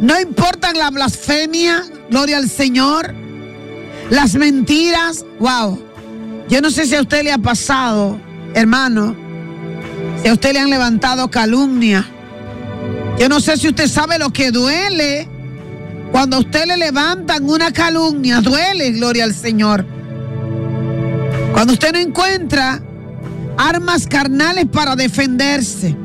No 0.00 0.20
importa 0.20 0.72
la 0.74 0.90
blasfemia, 0.90 1.84
gloria 2.10 2.38
al 2.38 2.48
Señor. 2.48 3.14
Las 4.10 4.34
mentiras, 4.34 5.24
wow. 5.38 5.82
Yo 6.48 6.60
no 6.60 6.70
sé 6.70 6.86
si 6.86 6.94
a 6.94 7.00
usted 7.00 7.24
le 7.24 7.32
ha 7.32 7.38
pasado, 7.38 8.18
hermano, 8.54 9.16
si 10.22 10.28
a 10.28 10.32
usted 10.32 10.52
le 10.52 10.60
han 10.60 10.70
levantado 10.70 11.30
calumnia. 11.30 12.06
Yo 13.18 13.28
no 13.28 13.40
sé 13.40 13.56
si 13.56 13.68
usted 13.68 13.86
sabe 13.86 14.18
lo 14.18 14.30
que 14.30 14.50
duele 14.50 15.28
cuando 16.10 16.36
a 16.36 16.40
usted 16.40 16.66
le 16.66 16.76
levantan 16.76 17.48
una 17.48 17.72
calumnia. 17.72 18.40
Duele, 18.40 18.90
gloria 18.92 19.24
al 19.24 19.34
Señor. 19.34 19.86
Cuando 21.52 21.74
usted 21.74 21.92
no 21.92 21.98
encuentra 21.98 22.82
armas 23.56 24.06
carnales 24.06 24.66
para 24.66 24.96
defenderse. 24.96 25.96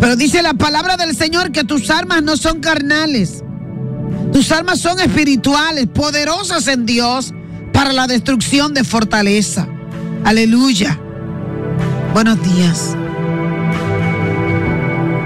Pero 0.00 0.16
dice 0.16 0.42
la 0.42 0.54
palabra 0.54 0.96
del 0.96 1.16
Señor 1.16 1.52
que 1.52 1.64
tus 1.64 1.88
armas 1.90 2.22
no 2.22 2.36
son 2.36 2.60
carnales. 2.60 3.43
Tus 4.34 4.50
armas 4.50 4.80
son 4.80 4.98
espirituales, 4.98 5.86
poderosas 5.86 6.66
en 6.66 6.86
Dios 6.86 7.32
para 7.72 7.92
la 7.92 8.08
destrucción 8.08 8.74
de 8.74 8.82
fortaleza. 8.82 9.68
Aleluya. 10.24 10.98
Buenos 12.12 12.42
días. 12.42 12.96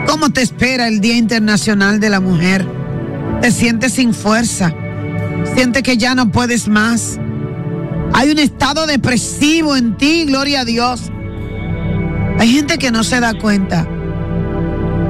¿Cómo 0.06 0.28
te 0.28 0.42
espera 0.42 0.88
el 0.88 1.00
Día 1.00 1.16
Internacional 1.16 2.00
de 2.00 2.10
la 2.10 2.20
Mujer? 2.20 2.66
Te 3.40 3.50
sientes 3.50 3.94
sin 3.94 4.12
fuerza. 4.12 4.74
Sientes 5.54 5.82
que 5.82 5.96
ya 5.96 6.14
no 6.14 6.30
puedes 6.30 6.68
más. 6.68 7.18
Hay 8.12 8.30
un 8.30 8.38
estado 8.38 8.86
depresivo 8.86 9.74
en 9.74 9.96
ti, 9.96 10.26
gloria 10.26 10.60
a 10.60 10.64
Dios. 10.66 11.10
Hay 12.38 12.52
gente 12.52 12.76
que 12.76 12.90
no 12.90 13.02
se 13.02 13.20
da 13.20 13.32
cuenta. 13.32 13.88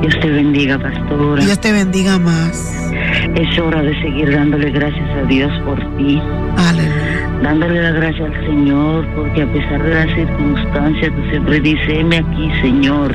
Dios 0.03 0.14
te 0.22 0.30
bendiga, 0.30 0.78
pastora. 0.78 1.44
Dios 1.44 1.61
te 1.61 1.72
bendiga 1.72 2.16
más. 2.20 2.88
Es 3.35 3.59
hora 3.59 3.83
de 3.83 3.95
seguir 4.01 4.33
dándole 4.33 4.71
gracias 4.71 5.11
a 5.11 5.23
Dios 5.27 5.53
por 5.64 5.79
ti. 5.97 6.21
Aleluya. 6.57 7.31
Dándole 7.43 7.83
la 7.83 7.91
gracia 7.93 8.27
al 8.27 8.47
Señor, 8.47 9.07
porque 9.14 9.43
a 9.43 9.47
pesar 9.47 9.83
de 9.83 9.95
las 9.95 10.14
circunstancias, 10.14 11.12
tú 11.14 11.31
siempre 11.31 11.61
dices, 11.61 11.89
heme 11.89 12.19
aquí, 12.19 12.51
Señor. 12.61 13.14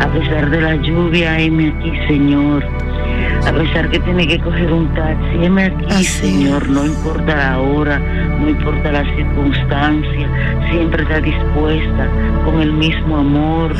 A 0.00 0.06
pesar 0.08 0.50
de 0.50 0.60
la 0.60 0.74
lluvia, 0.76 1.38
heme 1.38 1.68
aquí, 1.68 1.92
Señor. 2.08 2.64
A 3.46 3.52
pesar 3.52 3.88
que 3.90 4.00
tiene 4.00 4.26
que 4.26 4.38
coger 4.40 4.72
un 4.72 4.92
taxi, 4.94 5.44
heme 5.44 5.64
aquí, 5.64 6.04
Señor. 6.04 6.68
No 6.68 6.84
importa 6.84 7.36
la 7.36 7.60
hora, 7.60 7.98
no 8.40 8.48
importa 8.48 8.92
la 8.92 9.04
circunstancia, 9.14 10.28
siempre 10.70 11.02
está 11.02 11.20
dispuesta 11.20 12.08
con 12.44 12.60
el 12.60 12.72
mismo 12.72 13.18
amor, 13.18 13.72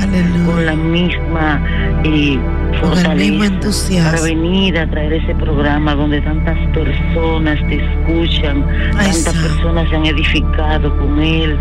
con 0.47 0.65
la 0.65 0.75
misma 0.75 1.61
eh, 2.05 2.39
fortaleza 2.75 4.11
para 4.11 4.23
venir 4.23 4.79
a 4.79 4.89
traer 4.89 5.13
ese 5.15 5.35
programa 5.35 5.95
donde 5.95 6.21
tantas 6.21 6.59
personas 6.69 7.59
te 7.69 7.77
escuchan, 7.77 8.65
tantas 8.93 9.35
personas 9.35 9.89
se 9.89 9.97
han 9.97 10.07
edificado 10.07 10.97
con 10.97 11.21
él. 11.21 11.59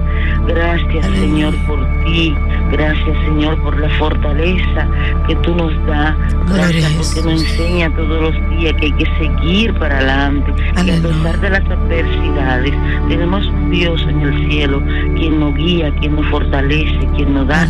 Gracias, 0.47 1.05
Señor, 1.05 1.55
por 1.65 1.85
ti. 2.03 2.35
Gracias, 2.71 3.17
Señor, 3.25 3.61
por 3.61 3.79
la 3.79 3.89
fortaleza 3.97 4.87
que 5.27 5.35
tú 5.37 5.55
nos 5.55 5.73
das. 5.87 6.15
Gracias 6.53 6.91
porque 6.93 7.29
nos 7.29 7.43
enseña 7.43 7.89
todos 7.95 8.21
los 8.21 8.49
días 8.57 8.73
que 8.79 8.85
hay 8.87 8.91
que 8.93 9.05
seguir 9.17 9.73
para 9.75 9.97
adelante. 9.97 10.53
Y 10.85 10.91
a 10.91 11.01
pesar 11.01 11.39
de 11.39 11.49
las 11.49 11.65
adversidades, 11.65 12.73
tenemos 13.07 13.45
un 13.47 13.71
Dios 13.71 14.01
en 14.07 14.21
el 14.21 14.49
cielo 14.49 14.81
quien 15.15 15.39
nos 15.39 15.53
guía, 15.55 15.93
quien 15.99 16.15
nos 16.15 16.25
fortalece, 16.27 16.99
quien 17.15 17.33
nos 17.33 17.47
da 17.47 17.67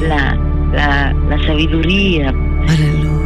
la, 0.00 0.36
la, 0.72 1.14
la 1.28 1.46
sabiduría 1.46 2.34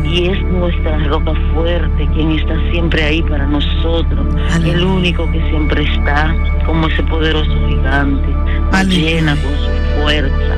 y 0.05 0.27
es 0.29 0.43
nuestra 0.45 0.99
roca 1.05 1.33
fuerte, 1.55 2.09
quien 2.15 2.33
está 2.33 2.55
siempre 2.71 3.03
ahí 3.03 3.23
para 3.23 3.47
nosotros, 3.47 4.27
el 4.63 4.85
único 4.85 5.31
que 5.31 5.41
siempre 5.49 5.85
está 5.85 6.35
como 6.67 6.87
ese 6.89 7.03
poderoso 7.05 7.51
gigante, 7.69 8.29
llena 8.85 9.35
con 9.37 9.53
su 9.53 10.01
fuerza. 10.01 10.57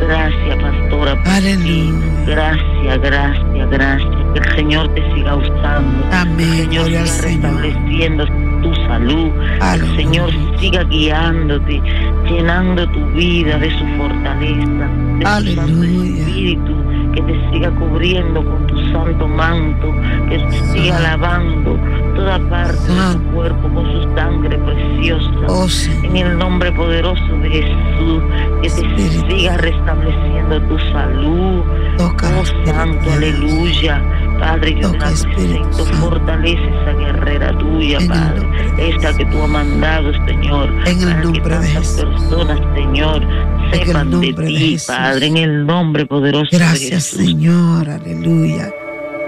Gracias, 0.00 0.56
pastora, 0.62 1.22
ti. 1.62 1.92
Gracias, 2.26 3.00
gracias, 3.00 3.70
gracias. 3.70 4.27
Que 4.32 4.40
el 4.40 4.56
Señor 4.56 4.88
te 4.94 5.14
siga 5.14 5.36
usando. 5.36 6.06
Amén. 6.12 6.68
el 6.72 6.84
Señor 6.84 7.06
siga 7.06 7.50
restableciendo 7.50 8.26
tu 8.62 8.74
salud. 8.74 9.30
El 9.74 9.96
Señor 9.96 10.30
siga 10.58 10.84
guiándote, 10.84 11.82
llenando 12.28 12.86
tu 12.90 13.04
vida 13.12 13.58
de 13.58 13.70
su 13.70 13.86
fortaleza, 13.96 14.88
de 15.18 15.26
su 15.26 15.54
santo 15.54 15.84
espíritu 15.84 16.88
que 17.14 17.22
te 17.22 17.50
siga 17.50 17.70
cubriendo 17.70 18.44
con 18.44 18.66
tu 18.66 18.78
santo 18.92 19.26
manto, 19.26 19.92
que 20.28 20.38
te 20.38 20.52
siga 20.72 21.00
lavando 21.00 21.78
toda 22.14 22.38
parte 22.48 22.80
de 22.80 23.14
tu 23.14 23.34
cuerpo 23.34 23.68
con 23.74 23.92
su 23.92 24.14
sangre 24.14 24.58
preciosa. 24.58 25.30
Oh, 25.48 25.66
en 26.04 26.16
el 26.16 26.38
nombre 26.38 26.70
poderoso 26.72 27.26
de 27.42 27.48
Jesús, 27.48 28.22
que 28.62 28.68
te 28.68 29.08
siga 29.28 29.56
restableciendo 29.56 30.60
tu 30.62 30.78
salud. 30.92 31.62
oh 31.98 32.66
santo, 32.66 33.12
aleluya. 33.12 34.02
Padre, 34.38 34.76
yo 34.80 34.92
te 34.92 34.98
necesito, 34.98 35.84
fortalece 36.00 36.62
esa 36.68 36.92
guerrera 36.92 37.58
tuya, 37.58 37.98
Padre, 38.06 38.46
esta 38.78 39.16
que 39.16 39.24
tú 39.26 39.42
has 39.42 39.48
mandado, 39.48 40.12
Señor, 40.26 40.68
en 40.86 41.02
el 41.02 41.22
nombre 41.22 41.42
que 41.42 41.48
tantas 41.48 41.96
de 41.96 42.06
personas, 42.06 42.60
Señor, 42.74 43.26
sepan 43.72 44.20
de 44.20 44.32
ti, 44.32 44.76
Padre, 44.86 45.26
en 45.26 45.36
el 45.36 45.66
nombre 45.66 46.06
poderoso 46.06 46.48
Gracias, 46.52 46.80
de 46.80 46.96
Jesús. 46.96 47.26
Señor, 47.26 47.90
aleluya. 47.90 48.70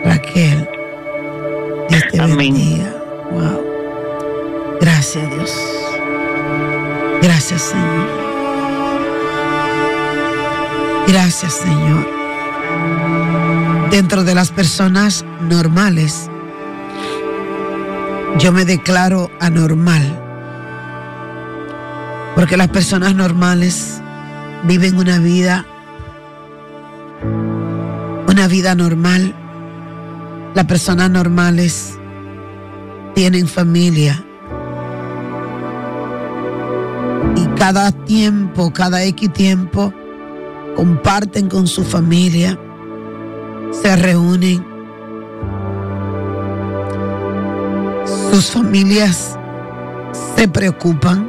Raquel, 0.05 0.69
Dios 1.89 2.03
te 2.11 2.21
Amén. 2.21 2.37
bendiga. 2.39 2.95
Wow. 3.33 3.65
Gracias, 4.81 5.31
Dios. 5.31 5.57
Gracias, 7.23 7.63
Señor. 7.63 8.21
Gracias, 11.07 11.53
Señor. 11.53 12.20
Dentro 13.91 14.23
de 14.23 14.37
las 14.37 14.53
personas 14.53 15.25
normales, 15.41 16.31
yo 18.39 18.53
me 18.53 18.65
declaro 18.65 19.31
anormal. 19.41 20.03
Porque 22.37 22.57
las 22.57 22.69
personas 22.69 23.17
normales 23.17 24.01
viven 24.63 24.97
una 24.97 25.19
vida, 25.19 25.67
una 28.29 28.47
vida 28.47 28.77
normal. 28.77 29.35
Las 30.55 30.67
personas 30.67 31.11
normales 31.11 31.99
tienen 33.15 33.49
familia. 33.49 34.25
Y 37.37 37.45
cada 37.59 37.91
tiempo, 37.91 38.73
cada 38.73 39.03
X 39.03 39.33
tiempo, 39.33 39.93
comparten 40.77 41.49
con 41.49 41.67
su 41.67 41.85
familia, 41.85 42.59
se 43.71 43.97
reúnen. 43.97 44.65
Sus 48.31 48.51
familias 48.51 49.39
se 50.37 50.49
preocupan. 50.49 51.29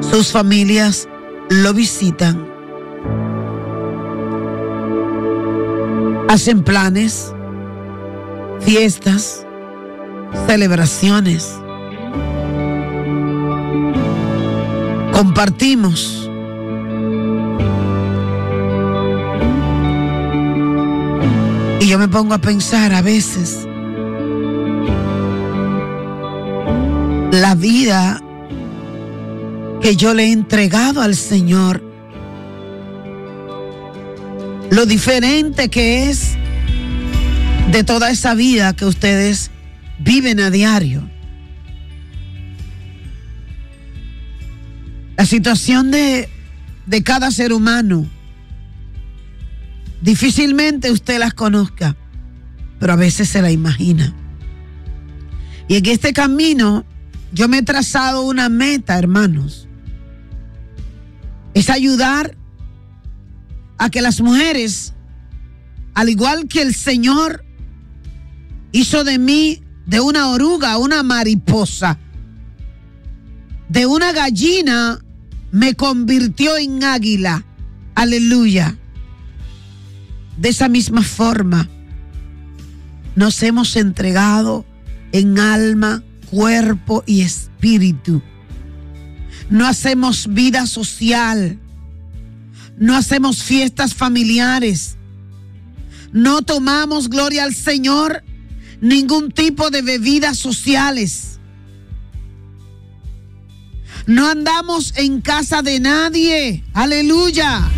Sus 0.00 0.30
familias 0.32 1.08
lo 1.48 1.72
visitan. 1.72 2.46
Hacen 6.28 6.62
planes, 6.62 7.34
fiestas, 8.60 9.46
celebraciones. 10.46 11.58
Compartimos. 15.12 16.21
Y 21.82 21.88
yo 21.88 21.98
me 21.98 22.06
pongo 22.06 22.32
a 22.32 22.38
pensar 22.38 22.94
a 22.94 23.02
veces 23.02 23.66
la 27.32 27.56
vida 27.56 28.22
que 29.80 29.96
yo 29.96 30.14
le 30.14 30.26
he 30.26 30.32
entregado 30.32 31.02
al 31.02 31.16
Señor, 31.16 31.82
lo 34.70 34.86
diferente 34.86 35.70
que 35.70 36.08
es 36.08 36.36
de 37.72 37.82
toda 37.82 38.12
esa 38.12 38.36
vida 38.36 38.76
que 38.76 38.84
ustedes 38.84 39.50
viven 39.98 40.38
a 40.38 40.50
diario. 40.50 41.02
La 45.16 45.26
situación 45.26 45.90
de, 45.90 46.28
de 46.86 47.02
cada 47.02 47.32
ser 47.32 47.52
humano, 47.52 48.06
difícilmente 50.02 50.90
usted 50.90 51.18
las 51.18 51.32
conozca, 51.32 51.96
pero 52.78 52.92
a 52.92 52.96
veces 52.96 53.28
se 53.28 53.40
la 53.40 53.50
imagina. 53.50 54.14
Y 55.68 55.76
en 55.76 55.86
este 55.86 56.12
camino 56.12 56.84
yo 57.32 57.48
me 57.48 57.58
he 57.58 57.62
trazado 57.62 58.22
una 58.22 58.48
meta, 58.48 58.98
hermanos. 58.98 59.68
Es 61.54 61.70
ayudar 61.70 62.36
a 63.78 63.88
que 63.88 64.02
las 64.02 64.20
mujeres, 64.20 64.92
al 65.94 66.08
igual 66.08 66.46
que 66.48 66.62
el 66.62 66.74
Señor 66.74 67.44
hizo 68.72 69.04
de 69.04 69.18
mí 69.18 69.62
de 69.86 70.00
una 70.00 70.28
oruga, 70.28 70.76
una 70.78 71.02
mariposa, 71.02 71.98
de 73.68 73.86
una 73.86 74.12
gallina, 74.12 74.98
me 75.50 75.74
convirtió 75.74 76.56
en 76.56 76.82
águila. 76.84 77.44
Aleluya. 77.94 78.78
De 80.42 80.48
esa 80.48 80.68
misma 80.68 81.04
forma, 81.04 81.68
nos 83.14 83.40
hemos 83.44 83.76
entregado 83.76 84.66
en 85.12 85.38
alma, 85.38 86.02
cuerpo 86.32 87.04
y 87.06 87.20
espíritu. 87.20 88.20
No 89.50 89.68
hacemos 89.68 90.26
vida 90.34 90.66
social. 90.66 91.60
No 92.76 92.96
hacemos 92.96 93.44
fiestas 93.44 93.94
familiares. 93.94 94.96
No 96.10 96.42
tomamos, 96.42 97.08
gloria 97.08 97.44
al 97.44 97.54
Señor, 97.54 98.24
ningún 98.80 99.30
tipo 99.30 99.70
de 99.70 99.82
bebidas 99.82 100.38
sociales. 100.38 101.38
No 104.08 104.26
andamos 104.26 104.92
en 104.96 105.20
casa 105.20 105.62
de 105.62 105.78
nadie. 105.78 106.64
Aleluya. 106.72 107.70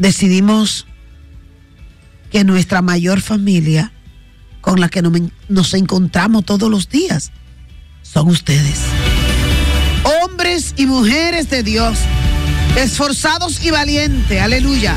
Decidimos 0.00 0.86
que 2.30 2.42
nuestra 2.42 2.80
mayor 2.80 3.20
familia 3.20 3.92
con 4.62 4.80
la 4.80 4.88
que 4.88 5.02
nos 5.02 5.74
encontramos 5.74 6.46
todos 6.46 6.70
los 6.70 6.88
días 6.88 7.32
son 8.00 8.28
ustedes. 8.28 8.80
Hombres 10.24 10.72
y 10.78 10.86
mujeres 10.86 11.50
de 11.50 11.62
Dios, 11.62 11.98
esforzados 12.76 13.62
y 13.62 13.70
valientes, 13.70 14.40
aleluya, 14.40 14.96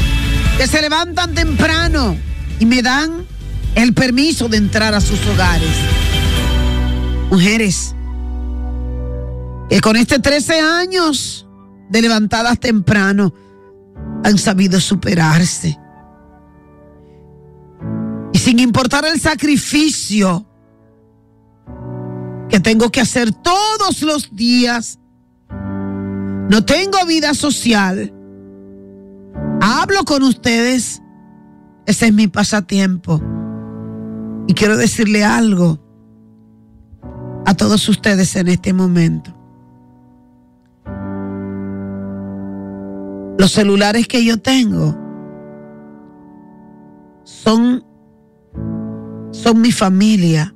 que 0.57 0.67
se 0.67 0.81
levantan 0.81 1.33
temprano 1.33 2.15
y 2.61 2.65
me 2.65 2.81
dan 2.81 3.25
el 3.75 3.93
permiso 3.93 4.47
de 4.47 4.55
entrar 4.55 4.93
a 4.93 5.01
sus 5.01 5.19
hogares. 5.27 5.75
Mujeres, 7.29 7.93
que 9.69 9.81
con 9.81 9.97
este 9.97 10.19
13 10.19 10.61
años 10.61 11.45
de 11.89 12.01
levantadas 12.01 12.57
temprano 12.57 13.33
han 14.23 14.37
sabido 14.37 14.79
superarse 14.79 15.77
y 18.33 18.39
sin 18.39 18.59
importar 18.59 19.05
el 19.05 19.19
sacrificio 19.21 20.45
que 22.49 22.59
tengo 22.59 22.91
que 22.91 22.99
hacer 22.99 23.31
todos 23.31 24.01
los 24.01 24.35
días, 24.35 24.99
no 26.49 26.65
tengo 26.65 27.05
vida 27.05 27.35
social, 27.35 28.11
hablo 29.61 30.03
con 30.03 30.23
ustedes, 30.23 31.01
ese 31.85 32.07
es 32.07 32.13
mi 32.13 32.27
pasatiempo. 32.27 33.21
Y 34.47 34.53
quiero 34.55 34.77
decirle 34.77 35.23
algo 35.23 35.79
a 37.45 37.53
todos 37.53 37.87
ustedes 37.87 38.35
en 38.35 38.47
este 38.47 38.73
momento. 38.73 39.32
Los 43.43 43.51
celulares 43.51 44.07
que 44.07 44.23
yo 44.23 44.37
tengo 44.37 44.97
son 47.25 47.83
son 49.31 49.59
mi 49.59 49.73
familia, 49.73 50.55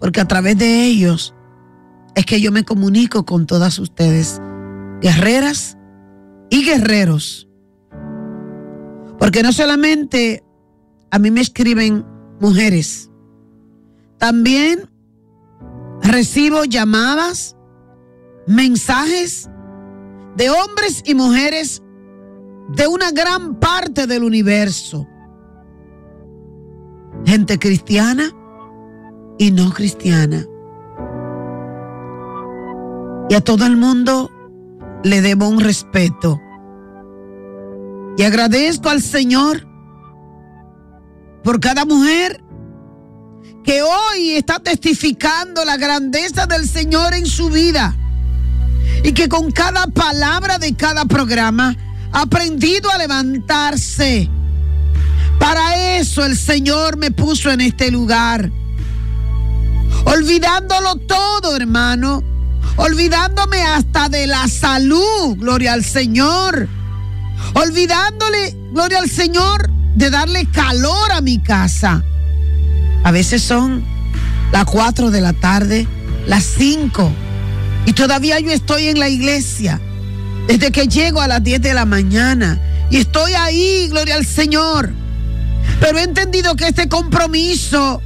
porque 0.00 0.20
a 0.20 0.26
través 0.26 0.58
de 0.58 0.86
ellos 0.86 1.32
es 2.16 2.26
que 2.26 2.40
yo 2.40 2.50
me 2.50 2.64
comunico 2.64 3.24
con 3.24 3.46
todas 3.46 3.78
ustedes, 3.78 4.42
guerreras 5.00 5.78
y 6.50 6.64
guerreros. 6.64 7.48
Porque 9.20 9.44
no 9.44 9.52
solamente 9.52 10.42
a 11.12 11.20
mí 11.20 11.30
me 11.30 11.42
escriben 11.42 12.04
mujeres, 12.40 13.08
también 14.18 14.90
recibo 16.02 16.64
llamadas, 16.64 17.56
mensajes 18.48 19.48
de 20.36 20.50
hombres 20.50 21.02
y 21.04 21.14
mujeres 21.14 21.82
de 22.68 22.86
una 22.86 23.10
gran 23.10 23.58
parte 23.58 24.06
del 24.06 24.24
universo 24.24 25.06
gente 27.26 27.58
cristiana 27.58 28.30
y 29.38 29.50
no 29.50 29.72
cristiana. 29.72 30.46
Y 33.28 33.34
a 33.34 33.40
todo 33.40 33.66
el 33.66 33.76
mundo 33.76 34.30
le 35.04 35.20
debo 35.20 35.48
un 35.48 35.60
respeto. 35.60 36.40
Y 38.16 38.22
agradezco 38.22 38.88
al 38.90 39.00
Señor 39.00 39.66
por 41.44 41.60
cada 41.60 41.84
mujer 41.84 42.42
que 43.64 43.82
hoy 43.82 44.32
está 44.32 44.58
testificando 44.58 45.64
la 45.64 45.76
grandeza 45.76 46.46
del 46.46 46.66
Señor 46.68 47.14
en 47.14 47.26
su 47.26 47.50
vida. 47.50 47.96
Y 49.02 49.12
que 49.12 49.28
con 49.28 49.50
cada 49.50 49.86
palabra 49.86 50.58
de 50.58 50.74
cada 50.74 51.04
programa 51.04 51.76
ha 52.12 52.22
aprendido 52.22 52.90
a 52.90 52.98
levantarse 52.98 54.28
para 55.40 55.96
eso 55.96 56.24
el 56.24 56.36
Señor 56.36 56.98
me 56.98 57.10
puso 57.10 57.50
en 57.50 57.62
este 57.62 57.90
lugar. 57.90 58.52
Olvidándolo 60.04 60.96
todo, 60.96 61.56
hermano. 61.56 62.22
Olvidándome 62.76 63.62
hasta 63.62 64.10
de 64.10 64.26
la 64.26 64.46
salud, 64.48 65.36
gloria 65.36 65.72
al 65.72 65.82
Señor. 65.82 66.68
Olvidándole, 67.54 68.54
gloria 68.70 68.98
al 68.98 69.08
Señor, 69.08 69.70
de 69.96 70.10
darle 70.10 70.46
calor 70.52 71.10
a 71.10 71.22
mi 71.22 71.42
casa. 71.42 72.04
A 73.02 73.10
veces 73.10 73.42
son 73.42 73.82
las 74.52 74.66
4 74.66 75.10
de 75.10 75.20
la 75.22 75.32
tarde, 75.32 75.88
las 76.26 76.44
5 76.44 77.10
Y 77.86 77.92
todavía 77.92 78.38
yo 78.40 78.50
estoy 78.50 78.88
en 78.88 78.98
la 78.98 79.08
iglesia. 79.08 79.80
Desde 80.46 80.70
que 80.72 80.88
llego 80.88 81.20
a 81.20 81.28
las 81.28 81.42
10 81.42 81.62
de 81.62 81.74
la 81.74 81.84
mañana. 81.84 82.60
Y 82.90 82.98
estoy 82.98 83.32
ahí, 83.34 83.88
gloria 83.88 84.16
al 84.16 84.26
Señor. 84.26 84.92
Pero 85.80 85.98
he 85.98 86.02
entendido 86.02 86.56
que 86.56 86.66
este 86.66 86.88
compromiso 86.88 88.02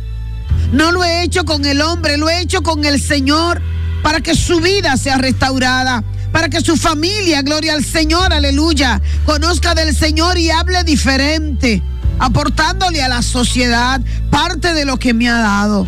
no 0.72 0.92
lo 0.92 1.04
he 1.04 1.22
hecho 1.22 1.44
con 1.44 1.64
el 1.64 1.80
hombre, 1.80 2.16
lo 2.16 2.28
he 2.28 2.40
hecho 2.40 2.62
con 2.62 2.84
el 2.84 3.00
Señor 3.00 3.60
para 4.02 4.20
que 4.20 4.34
su 4.34 4.60
vida 4.60 4.96
sea 4.96 5.16
restaurada, 5.16 6.04
para 6.30 6.48
que 6.48 6.60
su 6.60 6.76
familia, 6.76 7.42
gloria 7.42 7.72
al 7.72 7.84
Señor, 7.84 8.32
aleluya, 8.32 9.00
conozca 9.24 9.74
del 9.74 9.96
Señor 9.96 10.36
y 10.36 10.50
hable 10.50 10.84
diferente, 10.84 11.82
aportándole 12.18 13.02
a 13.02 13.08
la 13.08 13.22
sociedad 13.22 14.00
parte 14.30 14.74
de 14.74 14.84
lo 14.84 14.98
que 14.98 15.14
me 15.14 15.28
ha 15.28 15.38
dado. 15.38 15.86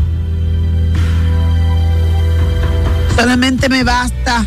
Solamente 3.16 3.70
me 3.70 3.82
basta. 3.82 4.44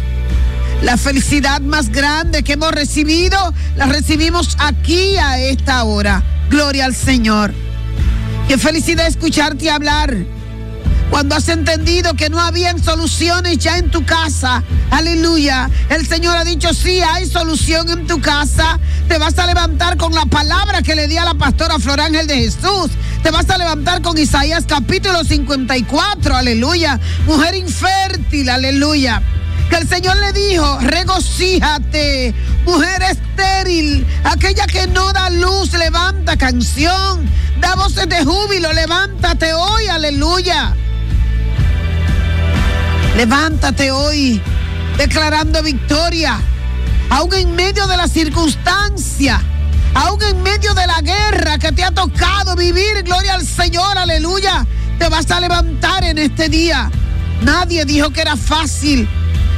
La 0.83 0.95
felicidad 0.95 1.59
más 1.59 1.89
grande 1.89 2.43
que 2.43 2.53
hemos 2.53 2.71
recibido, 2.71 3.53
la 3.75 3.87
recibimos 3.87 4.55
aquí 4.59 5.17
a 5.17 5.39
esta 5.39 5.83
hora. 5.83 6.23
Gloria 6.49 6.85
al 6.85 6.95
Señor. 6.95 7.53
Qué 8.47 8.57
felicidad 8.57 9.07
escucharte 9.07 9.69
hablar. 9.69 10.15
Cuando 11.09 11.35
has 11.35 11.49
entendido 11.49 12.13
que 12.13 12.29
no 12.29 12.39
habían 12.39 12.81
soluciones 12.83 13.57
ya 13.57 13.77
en 13.77 13.89
tu 13.89 14.05
casa. 14.05 14.63
Aleluya. 14.91 15.69
El 15.89 16.07
Señor 16.07 16.37
ha 16.37 16.43
dicho, 16.43 16.73
sí, 16.73 17.01
hay 17.01 17.25
solución 17.25 17.89
en 17.89 18.07
tu 18.07 18.21
casa. 18.21 18.79
Te 19.07 19.17
vas 19.17 19.37
a 19.39 19.47
levantar 19.47 19.97
con 19.97 20.13
la 20.13 20.25
palabra 20.25 20.81
que 20.81 20.95
le 20.95 21.07
di 21.07 21.17
a 21.17 21.25
la 21.25 21.33
pastora 21.33 21.79
Flor 21.79 21.99
Ángel 21.99 22.27
de 22.27 22.35
Jesús. 22.35 22.91
Te 23.23 23.31
vas 23.31 23.49
a 23.49 23.57
levantar 23.57 24.01
con 24.01 24.17
Isaías 24.17 24.65
capítulo 24.67 25.23
54. 25.23 26.35
Aleluya. 26.35 26.99
Mujer 27.25 27.55
infértil. 27.55 28.49
Aleluya 28.49 29.21
que 29.69 29.75
el 29.75 29.87
Señor 29.87 30.17
le 30.17 30.33
dijo, 30.33 30.79
regocíjate, 30.79 32.33
mujer 32.65 33.03
estéril, 33.03 34.03
aquella 34.23 34.65
que 34.65 34.87
no 34.87 35.13
da 35.13 35.29
luz, 35.29 35.71
levanta 35.73 36.37
canción, 36.37 37.29
da 37.59 37.75
voces 37.75 38.09
de 38.09 38.25
júbilo, 38.25 38.73
levántate 38.73 39.53
hoy, 39.53 39.87
aleluya. 39.87 40.75
Levántate 43.19 43.91
hoy, 43.91 44.41
declarando 44.95 45.61
victoria, 45.61 46.39
aún 47.09 47.33
en 47.33 47.53
medio 47.53 47.85
de 47.85 47.97
la 47.97 48.07
circunstancia, 48.07 49.41
aún 49.93 50.23
en 50.23 50.41
medio 50.41 50.73
de 50.73 50.87
la 50.87 51.01
guerra 51.01 51.57
que 51.57 51.73
te 51.73 51.83
ha 51.83 51.91
tocado 51.91 52.55
vivir, 52.55 53.03
gloria 53.03 53.33
al 53.33 53.45
Señor, 53.45 53.97
aleluya, 53.97 54.65
te 54.97 55.09
vas 55.09 55.29
a 55.31 55.41
levantar 55.41 56.05
en 56.05 56.17
este 56.17 56.47
día. 56.47 56.89
Nadie 57.41 57.83
dijo 57.83 58.09
que 58.11 58.21
era 58.21 58.37
fácil. 58.37 59.05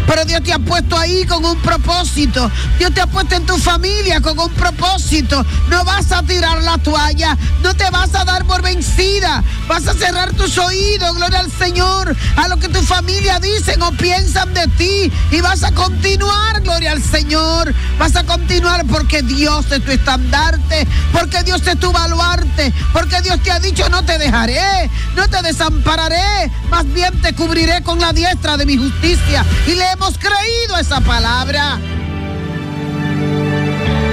Pero 0.07 0.25
Dios 0.25 0.43
te 0.43 0.53
ha 0.53 0.59
puesto 0.59 0.97
ahí 0.97 1.25
con 1.25 1.43
un 1.45 1.57
propósito. 1.57 2.49
Dios 2.77 2.93
te 2.93 3.01
ha 3.01 3.07
puesto 3.07 3.35
en 3.35 3.45
tu 3.45 3.57
familia 3.57 4.19
con 4.21 4.37
un 4.37 4.49
propósito. 4.51 5.45
No 5.69 5.83
vas 5.85 6.11
a 6.11 6.23
tirar 6.23 6.61
la 6.63 6.77
toalla. 6.77 7.37
No 7.61 7.73
te 7.73 7.89
vas 7.89 8.13
a 8.15 8.25
dar 8.25 8.45
por 8.45 8.61
vencida. 8.61 9.43
Vas 9.67 9.87
a 9.87 9.93
cerrar 9.93 10.33
tus 10.33 10.57
oídos, 10.57 11.15
gloria 11.15 11.39
al 11.39 11.51
Señor, 11.51 12.15
a 12.35 12.47
lo 12.47 12.57
que 12.57 12.67
tu 12.67 12.81
familia 12.81 13.39
dicen 13.39 13.81
o 13.81 13.91
piensan 13.93 14.53
de 14.53 14.67
ti. 14.77 15.11
Y 15.31 15.41
vas 15.41 15.63
a 15.63 15.71
continuar, 15.71 16.61
gloria 16.61 16.91
al 16.91 17.01
Señor. 17.01 17.73
Vas 17.97 18.15
a 18.15 18.23
continuar 18.23 18.85
porque 18.85 19.21
Dios 19.21 19.71
es 19.71 19.83
tu 19.83 19.91
estandarte. 19.91 20.87
Porque 21.13 21.43
Dios 21.43 21.65
es 21.65 21.79
tu 21.79 21.91
baluarte. 21.91 22.73
Porque 22.91 23.21
Dios 23.21 23.41
te 23.43 23.51
ha 23.51 23.59
dicho 23.59 23.87
no 23.89 24.03
te 24.03 24.17
dejaré. 24.17 24.89
No 25.15 25.27
te 25.29 25.41
desampararé. 25.41 26.51
Más 26.69 26.91
bien 26.93 27.21
te 27.21 27.33
cubriré 27.33 27.81
con 27.83 27.99
la 27.99 28.13
diestra 28.13 28.57
de 28.57 28.65
mi 28.65 28.77
justicia. 28.77 29.45
Y 29.67 29.75
le 29.75 29.95
hemos 30.01 30.17
creído 30.17 30.77
esa 30.79 30.99
palabra. 31.01 31.79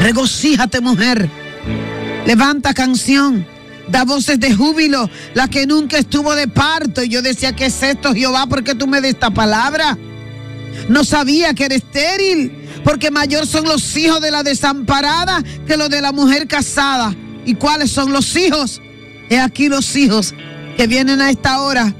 Regocíjate, 0.02 0.82
mujer. 0.82 1.30
Levanta 2.26 2.74
canción. 2.74 3.46
Da 3.88 4.04
voces 4.04 4.38
de 4.38 4.54
júbilo, 4.54 5.08
la 5.32 5.48
que 5.48 5.66
nunca 5.66 5.96
estuvo 5.96 6.34
de 6.34 6.46
parto. 6.46 7.02
Y 7.02 7.08
yo 7.08 7.22
decía, 7.22 7.56
¿qué 7.56 7.66
es 7.66 7.82
esto, 7.82 8.12
Jehová? 8.12 8.46
¿Por 8.46 8.62
qué 8.62 8.74
tú 8.74 8.86
me 8.86 9.00
das 9.00 9.12
esta 9.12 9.30
palabra? 9.30 9.96
No 10.90 11.04
sabía 11.04 11.54
que 11.54 11.64
eres 11.64 11.78
estéril, 11.78 12.52
porque 12.84 13.10
mayor 13.10 13.46
son 13.46 13.64
los 13.64 13.96
hijos 13.96 14.20
de 14.20 14.30
la 14.30 14.42
desamparada 14.42 15.42
que 15.66 15.78
los 15.78 15.88
de 15.88 16.02
la 16.02 16.12
mujer 16.12 16.46
casada. 16.46 17.14
¿Y 17.46 17.54
cuáles 17.54 17.90
son 17.90 18.12
los 18.12 18.36
hijos? 18.36 18.82
He 19.30 19.40
aquí 19.40 19.70
los 19.70 19.96
hijos 19.96 20.34
que 20.76 20.86
vienen 20.86 21.22
a 21.22 21.30
esta 21.30 21.62
hora 21.62 21.94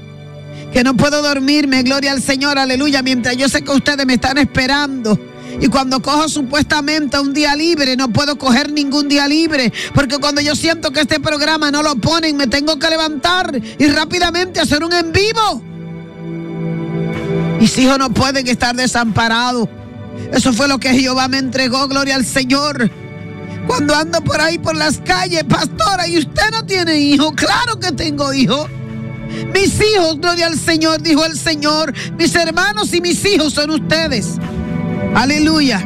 que 0.71 0.83
no 0.83 0.95
puedo 0.95 1.21
dormirme, 1.21 1.83
gloria 1.83 2.11
al 2.11 2.21
Señor, 2.21 2.59
aleluya, 2.59 3.01
mientras 3.01 3.35
yo 3.37 3.49
sé 3.49 3.63
que 3.63 3.71
ustedes 3.71 4.05
me 4.05 4.13
están 4.13 4.37
esperando. 4.37 5.19
Y 5.61 5.67
cuando 5.67 6.01
cojo 6.01 6.29
supuestamente 6.29 7.19
un 7.19 7.33
día 7.33 7.55
libre, 7.55 7.97
no 7.97 8.09
puedo 8.09 8.37
coger 8.37 8.71
ningún 8.71 9.09
día 9.09 9.27
libre. 9.27 9.73
Porque 9.93 10.17
cuando 10.17 10.41
yo 10.41 10.55
siento 10.55 10.91
que 10.91 11.01
este 11.01 11.19
programa 11.19 11.71
no 11.71 11.83
lo 11.83 11.95
ponen, 11.95 12.37
me 12.37 12.47
tengo 12.47 12.77
que 12.79 12.89
levantar 12.89 13.59
y 13.77 13.87
rápidamente 13.87 14.59
hacer 14.59 14.83
un 14.83 14.93
en 14.93 15.11
vivo. 15.11 15.61
Mis 17.59 17.77
hijos 17.77 17.97
no 17.99 18.09
pueden 18.13 18.47
estar 18.47 18.75
desamparados. 18.75 19.67
Eso 20.31 20.53
fue 20.53 20.67
lo 20.67 20.77
que 20.77 20.93
Jehová 20.93 21.27
me 21.27 21.39
entregó, 21.39 21.87
gloria 21.87 22.15
al 22.15 22.25
Señor. 22.25 22.89
Cuando 23.67 23.95
ando 23.95 24.21
por 24.21 24.39
ahí 24.39 24.57
por 24.57 24.75
las 24.75 24.99
calles, 24.99 25.43
pastora, 25.43 26.07
y 26.07 26.19
usted 26.19 26.51
no 26.51 26.65
tiene 26.65 26.99
hijo, 26.99 27.33
claro 27.33 27.79
que 27.79 27.91
tengo 27.91 28.33
hijo. 28.33 28.67
Mis 29.53 29.79
hijos, 29.79 30.19
gloria 30.19 30.47
al 30.47 30.57
Señor, 30.57 31.01
dijo 31.01 31.25
el 31.25 31.37
Señor. 31.37 31.93
Mis 32.17 32.35
hermanos 32.35 32.93
y 32.93 33.01
mis 33.01 33.23
hijos 33.25 33.53
son 33.53 33.69
ustedes. 33.71 34.35
Aleluya. 35.15 35.85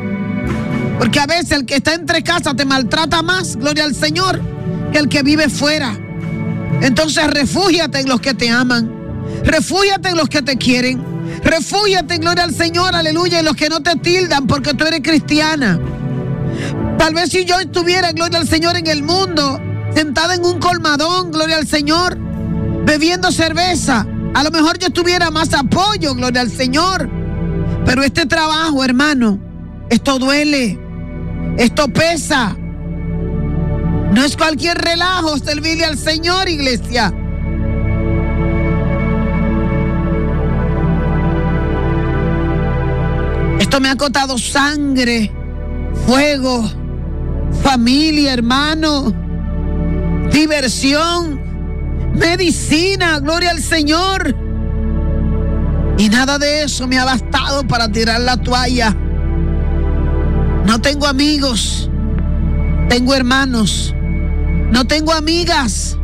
Porque 1.00 1.20
a 1.20 1.26
veces 1.26 1.52
el 1.52 1.66
que 1.66 1.76
está 1.76 1.94
entre 1.94 2.24
casa 2.24 2.54
te 2.54 2.66
maltrata 2.66 3.22
más, 3.22 3.56
gloria 3.56 3.84
al 3.84 3.96
Señor, 3.96 4.40
que 4.92 5.00
el 5.00 5.10
que 5.10 5.24
vive 5.24 5.50
fuera. 5.50 5.98
Entonces 6.82 7.28
refúgiate 7.28 8.00
en 8.00 8.10
los 8.10 8.22
que 8.22 8.34
te 8.34 8.50
aman. 8.50 8.92
Refúgiate 9.44 10.10
en 10.10 10.18
los 10.18 10.30
que 10.30 10.42
te 10.42 10.58
quieren. 10.58 11.04
Refúgiate, 11.44 12.18
gloria 12.18 12.44
al 12.44 12.54
Señor, 12.54 12.96
aleluya, 12.96 13.40
en 13.40 13.46
los 13.46 13.56
que 13.56 13.70
no 13.70 13.82
te 13.82 13.96
tildan 13.96 14.48
porque 14.48 14.74
tú 14.74 14.86
eres 14.86 15.02
cristiana. 15.02 15.80
Tal 16.98 17.14
vez 17.14 17.30
si 17.30 17.44
yo 17.46 17.60
estuviera, 17.60 18.12
gloria 18.12 18.40
al 18.40 18.48
Señor, 18.48 18.78
en 18.78 18.88
el 18.88 19.04
mundo, 19.04 19.60
sentada 19.94 20.36
en 20.36 20.46
un 20.46 20.60
colmadón, 20.60 21.32
gloria 21.32 21.58
al 21.58 21.68
Señor, 21.68 22.18
bebiendo 22.86 23.32
cerveza. 23.32 24.06
A 24.34 24.44
lo 24.44 24.52
mejor 24.52 24.78
yo 24.80 24.90
tuviera 24.90 25.30
más 25.32 25.54
apoyo, 25.54 26.16
gloria 26.16 26.42
al 26.42 26.52
Señor. 26.52 27.10
Pero 27.86 28.04
este 28.04 28.26
trabajo, 28.26 28.84
hermano, 28.84 29.40
esto 29.90 30.20
duele, 30.20 30.80
esto 31.58 31.88
pesa. 31.90 32.56
No 34.14 34.24
es 34.24 34.38
cualquier 34.38 34.78
relajo 34.78 35.38
servirle 35.38 35.86
al 35.86 35.98
Señor, 35.98 36.48
iglesia. 36.48 37.14
Esto 43.60 43.80
me 43.80 43.90
ha 43.90 43.96
costado 43.96 44.38
sangre, 44.38 45.32
fuego, 46.06 46.64
familia, 47.64 48.34
hermano, 48.34 49.14
diversión 50.32 51.43
medicina, 52.14 53.20
gloria 53.20 53.52
al 53.52 53.60
Señor. 53.60 54.36
Y 55.98 56.10
nada 56.10 56.38
de 56.40 56.64
eso 56.64 56.88
me 56.88 56.98
ha 56.98 57.06
bastado 57.06 57.66
para 57.68 57.92
tirar 57.92 58.22
la 58.22 58.38
toalla. 58.38 58.96
No 60.66 60.80
tengo 60.82 61.08
amigos, 61.08 61.90
tengo 62.90 63.14
hermanos, 63.14 63.94
no 64.72 64.86
tengo 64.86 65.14
amigas, 65.14 65.98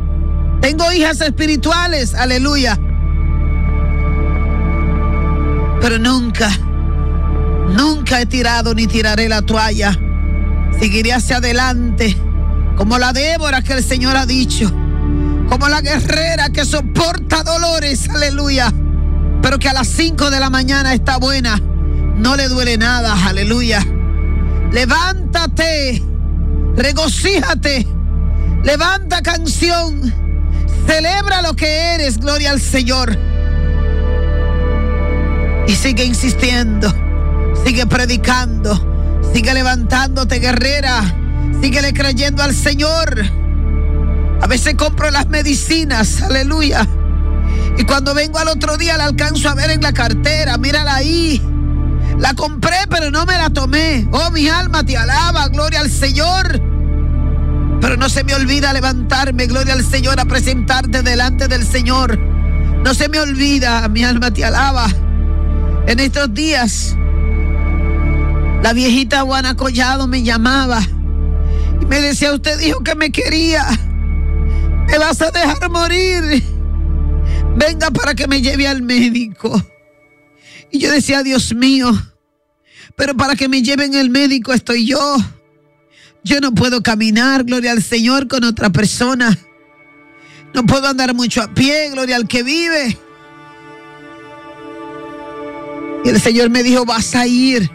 tengo 0.60 0.92
hijas 0.92 1.20
espirituales, 1.20 2.14
aleluya. 2.14 2.78
Pero 5.80 5.98
nunca, 5.98 6.50
nunca 7.74 8.20
he 8.20 8.26
tirado 8.26 8.74
ni 8.74 8.86
tiraré 8.86 9.28
la 9.28 9.42
toalla. 9.42 9.98
Seguiré 10.78 11.12
hacia 11.12 11.38
adelante, 11.38 12.16
como 12.76 12.98
la 12.98 13.12
Débora 13.12 13.62
que 13.62 13.72
el 13.72 13.82
Señor 13.82 14.16
ha 14.16 14.26
dicho 14.26 14.72
como 15.50 15.68
la 15.68 15.80
guerrera 15.80 16.48
que 16.50 16.64
soporta 16.64 17.42
dolores, 17.42 18.08
aleluya, 18.08 18.72
pero 19.42 19.58
que 19.58 19.68
a 19.68 19.72
las 19.72 19.88
5 19.88 20.30
de 20.30 20.38
la 20.38 20.48
mañana 20.48 20.94
está 20.94 21.18
buena, 21.18 21.60
no 22.16 22.36
le 22.36 22.48
duele 22.48 22.78
nada, 22.78 23.16
aleluya. 23.26 23.84
Levántate, 24.70 26.04
regocíjate, 26.76 27.84
levanta 28.62 29.22
canción, 29.22 30.14
celebra 30.86 31.42
lo 31.42 31.54
que 31.56 31.94
eres, 31.94 32.18
gloria 32.18 32.52
al 32.52 32.60
Señor. 32.60 33.18
Y 35.66 35.74
sigue 35.74 36.04
insistiendo, 36.04 36.94
sigue 37.64 37.86
predicando, 37.86 39.20
sigue 39.34 39.52
levantándote, 39.52 40.38
guerrera, 40.38 41.02
sigue 41.60 41.92
creyendo 41.92 42.44
al 42.44 42.54
Señor. 42.54 43.39
A 44.40 44.46
veces 44.46 44.74
compro 44.74 45.10
las 45.10 45.28
medicinas, 45.28 46.22
aleluya. 46.22 46.86
Y 47.76 47.84
cuando 47.84 48.14
vengo 48.14 48.38
al 48.38 48.48
otro 48.48 48.76
día 48.76 48.96
la 48.96 49.04
alcanzo 49.04 49.48
a 49.48 49.54
ver 49.54 49.70
en 49.70 49.82
la 49.82 49.92
cartera, 49.92 50.56
mírala 50.58 50.96
ahí. 50.96 51.40
La 52.18 52.34
compré, 52.34 52.76
pero 52.88 53.10
no 53.10 53.24
me 53.24 53.36
la 53.38 53.50
tomé. 53.50 54.06
Oh, 54.12 54.30
mi 54.30 54.48
alma 54.48 54.84
te 54.84 54.96
alaba, 54.96 55.48
gloria 55.48 55.80
al 55.80 55.90
Señor. 55.90 56.60
Pero 57.80 57.96
no 57.96 58.08
se 58.08 58.24
me 58.24 58.34
olvida 58.34 58.72
levantarme, 58.72 59.46
gloria 59.46 59.72
al 59.72 59.84
Señor, 59.84 60.20
a 60.20 60.26
presentarte 60.26 61.02
delante 61.02 61.48
del 61.48 61.66
Señor. 61.66 62.18
No 62.18 62.94
se 62.94 63.08
me 63.08 63.20
olvida, 63.20 63.88
mi 63.88 64.04
alma 64.04 64.30
te 64.30 64.44
alaba. 64.44 64.86
En 65.86 65.98
estos 65.98 66.32
días, 66.34 66.94
la 68.62 68.72
viejita 68.74 69.22
Juana 69.22 69.56
Collado 69.56 70.06
me 70.06 70.22
llamaba 70.22 70.80
y 71.80 71.86
me 71.86 72.00
decía, 72.00 72.32
usted 72.32 72.58
dijo 72.58 72.80
que 72.80 72.94
me 72.94 73.10
quería. 73.10 73.66
Me 74.90 74.98
vas 74.98 75.22
a 75.22 75.30
dejar 75.30 75.70
morir. 75.70 76.42
Venga 77.56 77.90
para 77.90 78.14
que 78.14 78.26
me 78.26 78.42
lleve 78.42 78.66
al 78.66 78.82
médico. 78.82 79.50
Y 80.72 80.78
yo 80.78 80.90
decía, 80.90 81.22
Dios 81.22 81.54
mío, 81.54 81.90
pero 82.96 83.16
para 83.16 83.36
que 83.36 83.48
me 83.48 83.62
lleven 83.62 83.94
el 83.94 84.10
médico 84.10 84.52
estoy 84.52 84.86
yo. 84.86 85.16
Yo 86.22 86.40
no 86.40 86.52
puedo 86.52 86.82
caminar, 86.82 87.44
gloria 87.44 87.72
al 87.72 87.82
Señor, 87.82 88.28
con 88.28 88.44
otra 88.44 88.70
persona. 88.70 89.38
No 90.52 90.66
puedo 90.66 90.88
andar 90.88 91.14
mucho 91.14 91.40
a 91.42 91.54
pie, 91.54 91.90
gloria 91.90 92.16
al 92.16 92.26
que 92.26 92.42
vive. 92.42 92.98
Y 96.04 96.08
el 96.08 96.20
Señor 96.20 96.50
me 96.50 96.62
dijo, 96.62 96.84
vas 96.84 97.14
a 97.14 97.26
ir. 97.26 97.70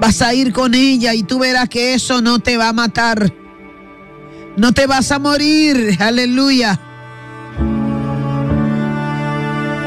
Vas 0.00 0.22
a 0.22 0.34
ir 0.34 0.52
con 0.52 0.74
ella 0.74 1.14
y 1.14 1.22
tú 1.22 1.38
verás 1.38 1.68
que 1.68 1.94
eso 1.94 2.20
no 2.20 2.40
te 2.40 2.56
va 2.56 2.68
a 2.68 2.72
matar. 2.72 3.32
No 4.56 4.72
te 4.72 4.86
vas 4.86 5.10
a 5.10 5.18
morir. 5.18 5.96
Aleluya. 6.00 6.78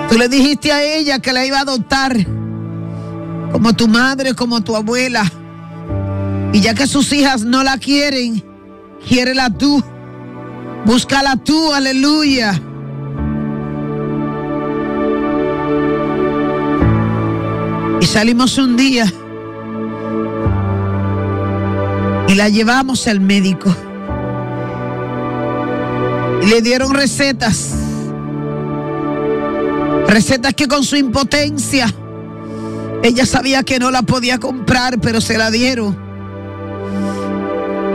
Tú 0.09 0.18
le 0.18 0.30
dijiste 0.30 0.72
a 0.72 0.84
ella 0.84 1.20
que 1.20 1.34
la 1.34 1.45
iba 1.45 1.57
a 1.57 1.61
adoptar 1.61 2.15
como 3.51 3.74
tu 3.74 3.88
madre, 3.88 4.34
como 4.34 4.61
tu 4.61 4.76
abuela. 4.76 5.24
Y 6.53 6.61
ya 6.61 6.74
que 6.74 6.88
sus 6.88 7.11
hijas 7.13 7.43
no 7.43 7.63
la 7.63 7.78
quieren, 7.78 8.43
quiérela 9.07 9.49
tú. 9.49 9.84
Búscala 10.86 11.36
tú, 11.36 11.74
aleluya. 11.74 12.61
Y 17.99 18.05
salimos 18.05 18.57
un 18.57 18.78
día 18.78 19.11
y 22.28 22.36
la 22.36 22.49
llevamos 22.49 23.07
al 23.07 23.20
médico. 23.20 23.76
Le 26.45 26.61
dieron 26.61 26.93
recetas. 26.93 27.71
Recetas 30.07 30.53
que 30.53 30.67
con 30.67 30.83
su 30.83 30.95
impotencia 30.95 31.93
ella 33.03 33.25
sabía 33.25 33.63
que 33.63 33.79
no 33.79 33.91
la 33.91 34.01
podía 34.01 34.38
comprar, 34.38 34.99
pero 34.99 35.21
se 35.21 35.38
la 35.38 35.51
dieron. 35.51 35.97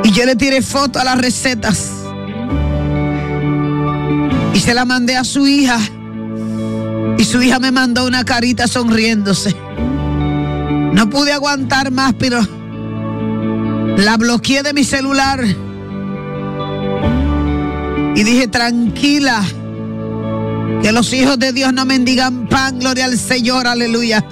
Y 0.05 0.11
yo 0.12 0.24
le 0.24 0.36
tiré 0.36 0.62
foto 0.62 0.99
a 0.99 1.05
las 1.05 1.18
recetas. 1.18 1.90
Y 4.55 4.61
se 4.61 4.74
la 4.74 4.84
mandé 4.84 5.16
a 5.16 5.24
su 5.24 5.47
hija. 5.47 5.78
Y 7.18 7.24
su 7.24 7.43
hija 7.43 7.59
me 7.59 7.72
mandó 7.72 8.07
una 8.07 8.24
carita 8.24 8.66
sonriéndose. 8.66 9.55
No 10.93 11.09
pude 11.11 11.32
aguantar 11.32 11.90
más, 11.90 12.14
pero 12.18 12.40
la 13.97 14.16
bloqueé 14.16 14.62
de 14.62 14.72
mi 14.72 14.84
celular. 14.84 15.45
Y 18.15 18.25
dije, 18.25 18.47
tranquila, 18.49 19.43
que 20.83 20.93
los 20.93 21.13
hijos 21.13 21.39
de 21.39 21.53
Dios 21.53 21.73
no 21.73 21.85
mendigan 21.87 22.47
pan, 22.47 22.79
gloria 22.79 23.07
al 23.07 23.19
Señor, 23.19 23.67
aleluya. 23.67 24.25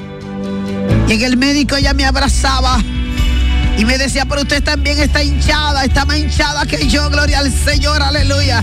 Y 1.09 1.13
en 1.13 1.23
el 1.23 1.37
médico 1.37 1.77
ella 1.77 1.95
me 1.95 2.05
abrazaba 2.05 2.79
y 3.79 3.85
me 3.85 3.97
decía, 3.97 4.27
pero 4.27 4.43
usted 4.43 4.63
también 4.63 4.99
está 4.99 5.23
hinchada, 5.23 5.85
está 5.85 6.05
más 6.05 6.19
hinchada 6.19 6.67
que 6.67 6.87
yo, 6.89 7.09
gloria 7.09 7.39
al 7.39 7.51
Señor, 7.51 8.03
aleluya. 8.03 8.61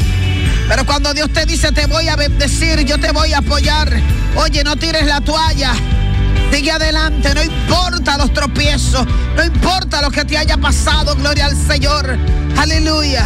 Pero 0.67 0.85
cuando 0.85 1.13
Dios 1.13 1.31
te 1.33 1.45
dice, 1.45 1.71
te 1.71 1.87
voy 1.87 2.07
a 2.07 2.15
bendecir, 2.15 2.85
yo 2.85 2.99
te 2.99 3.11
voy 3.11 3.33
a 3.33 3.39
apoyar. 3.39 3.91
Oye, 4.35 4.63
no 4.63 4.75
tires 4.75 5.05
la 5.05 5.21
toalla. 5.21 5.73
Sigue 6.51 6.71
adelante, 6.71 7.33
no 7.33 7.43
importa 7.43 8.17
los 8.17 8.31
tropiezos, 8.33 9.05
no 9.35 9.43
importa 9.43 10.01
lo 10.01 10.11
que 10.11 10.23
te 10.23 10.37
haya 10.37 10.57
pasado, 10.57 11.15
gloria 11.15 11.47
al 11.47 11.55
Señor. 11.55 12.17
Aleluya. 12.57 13.25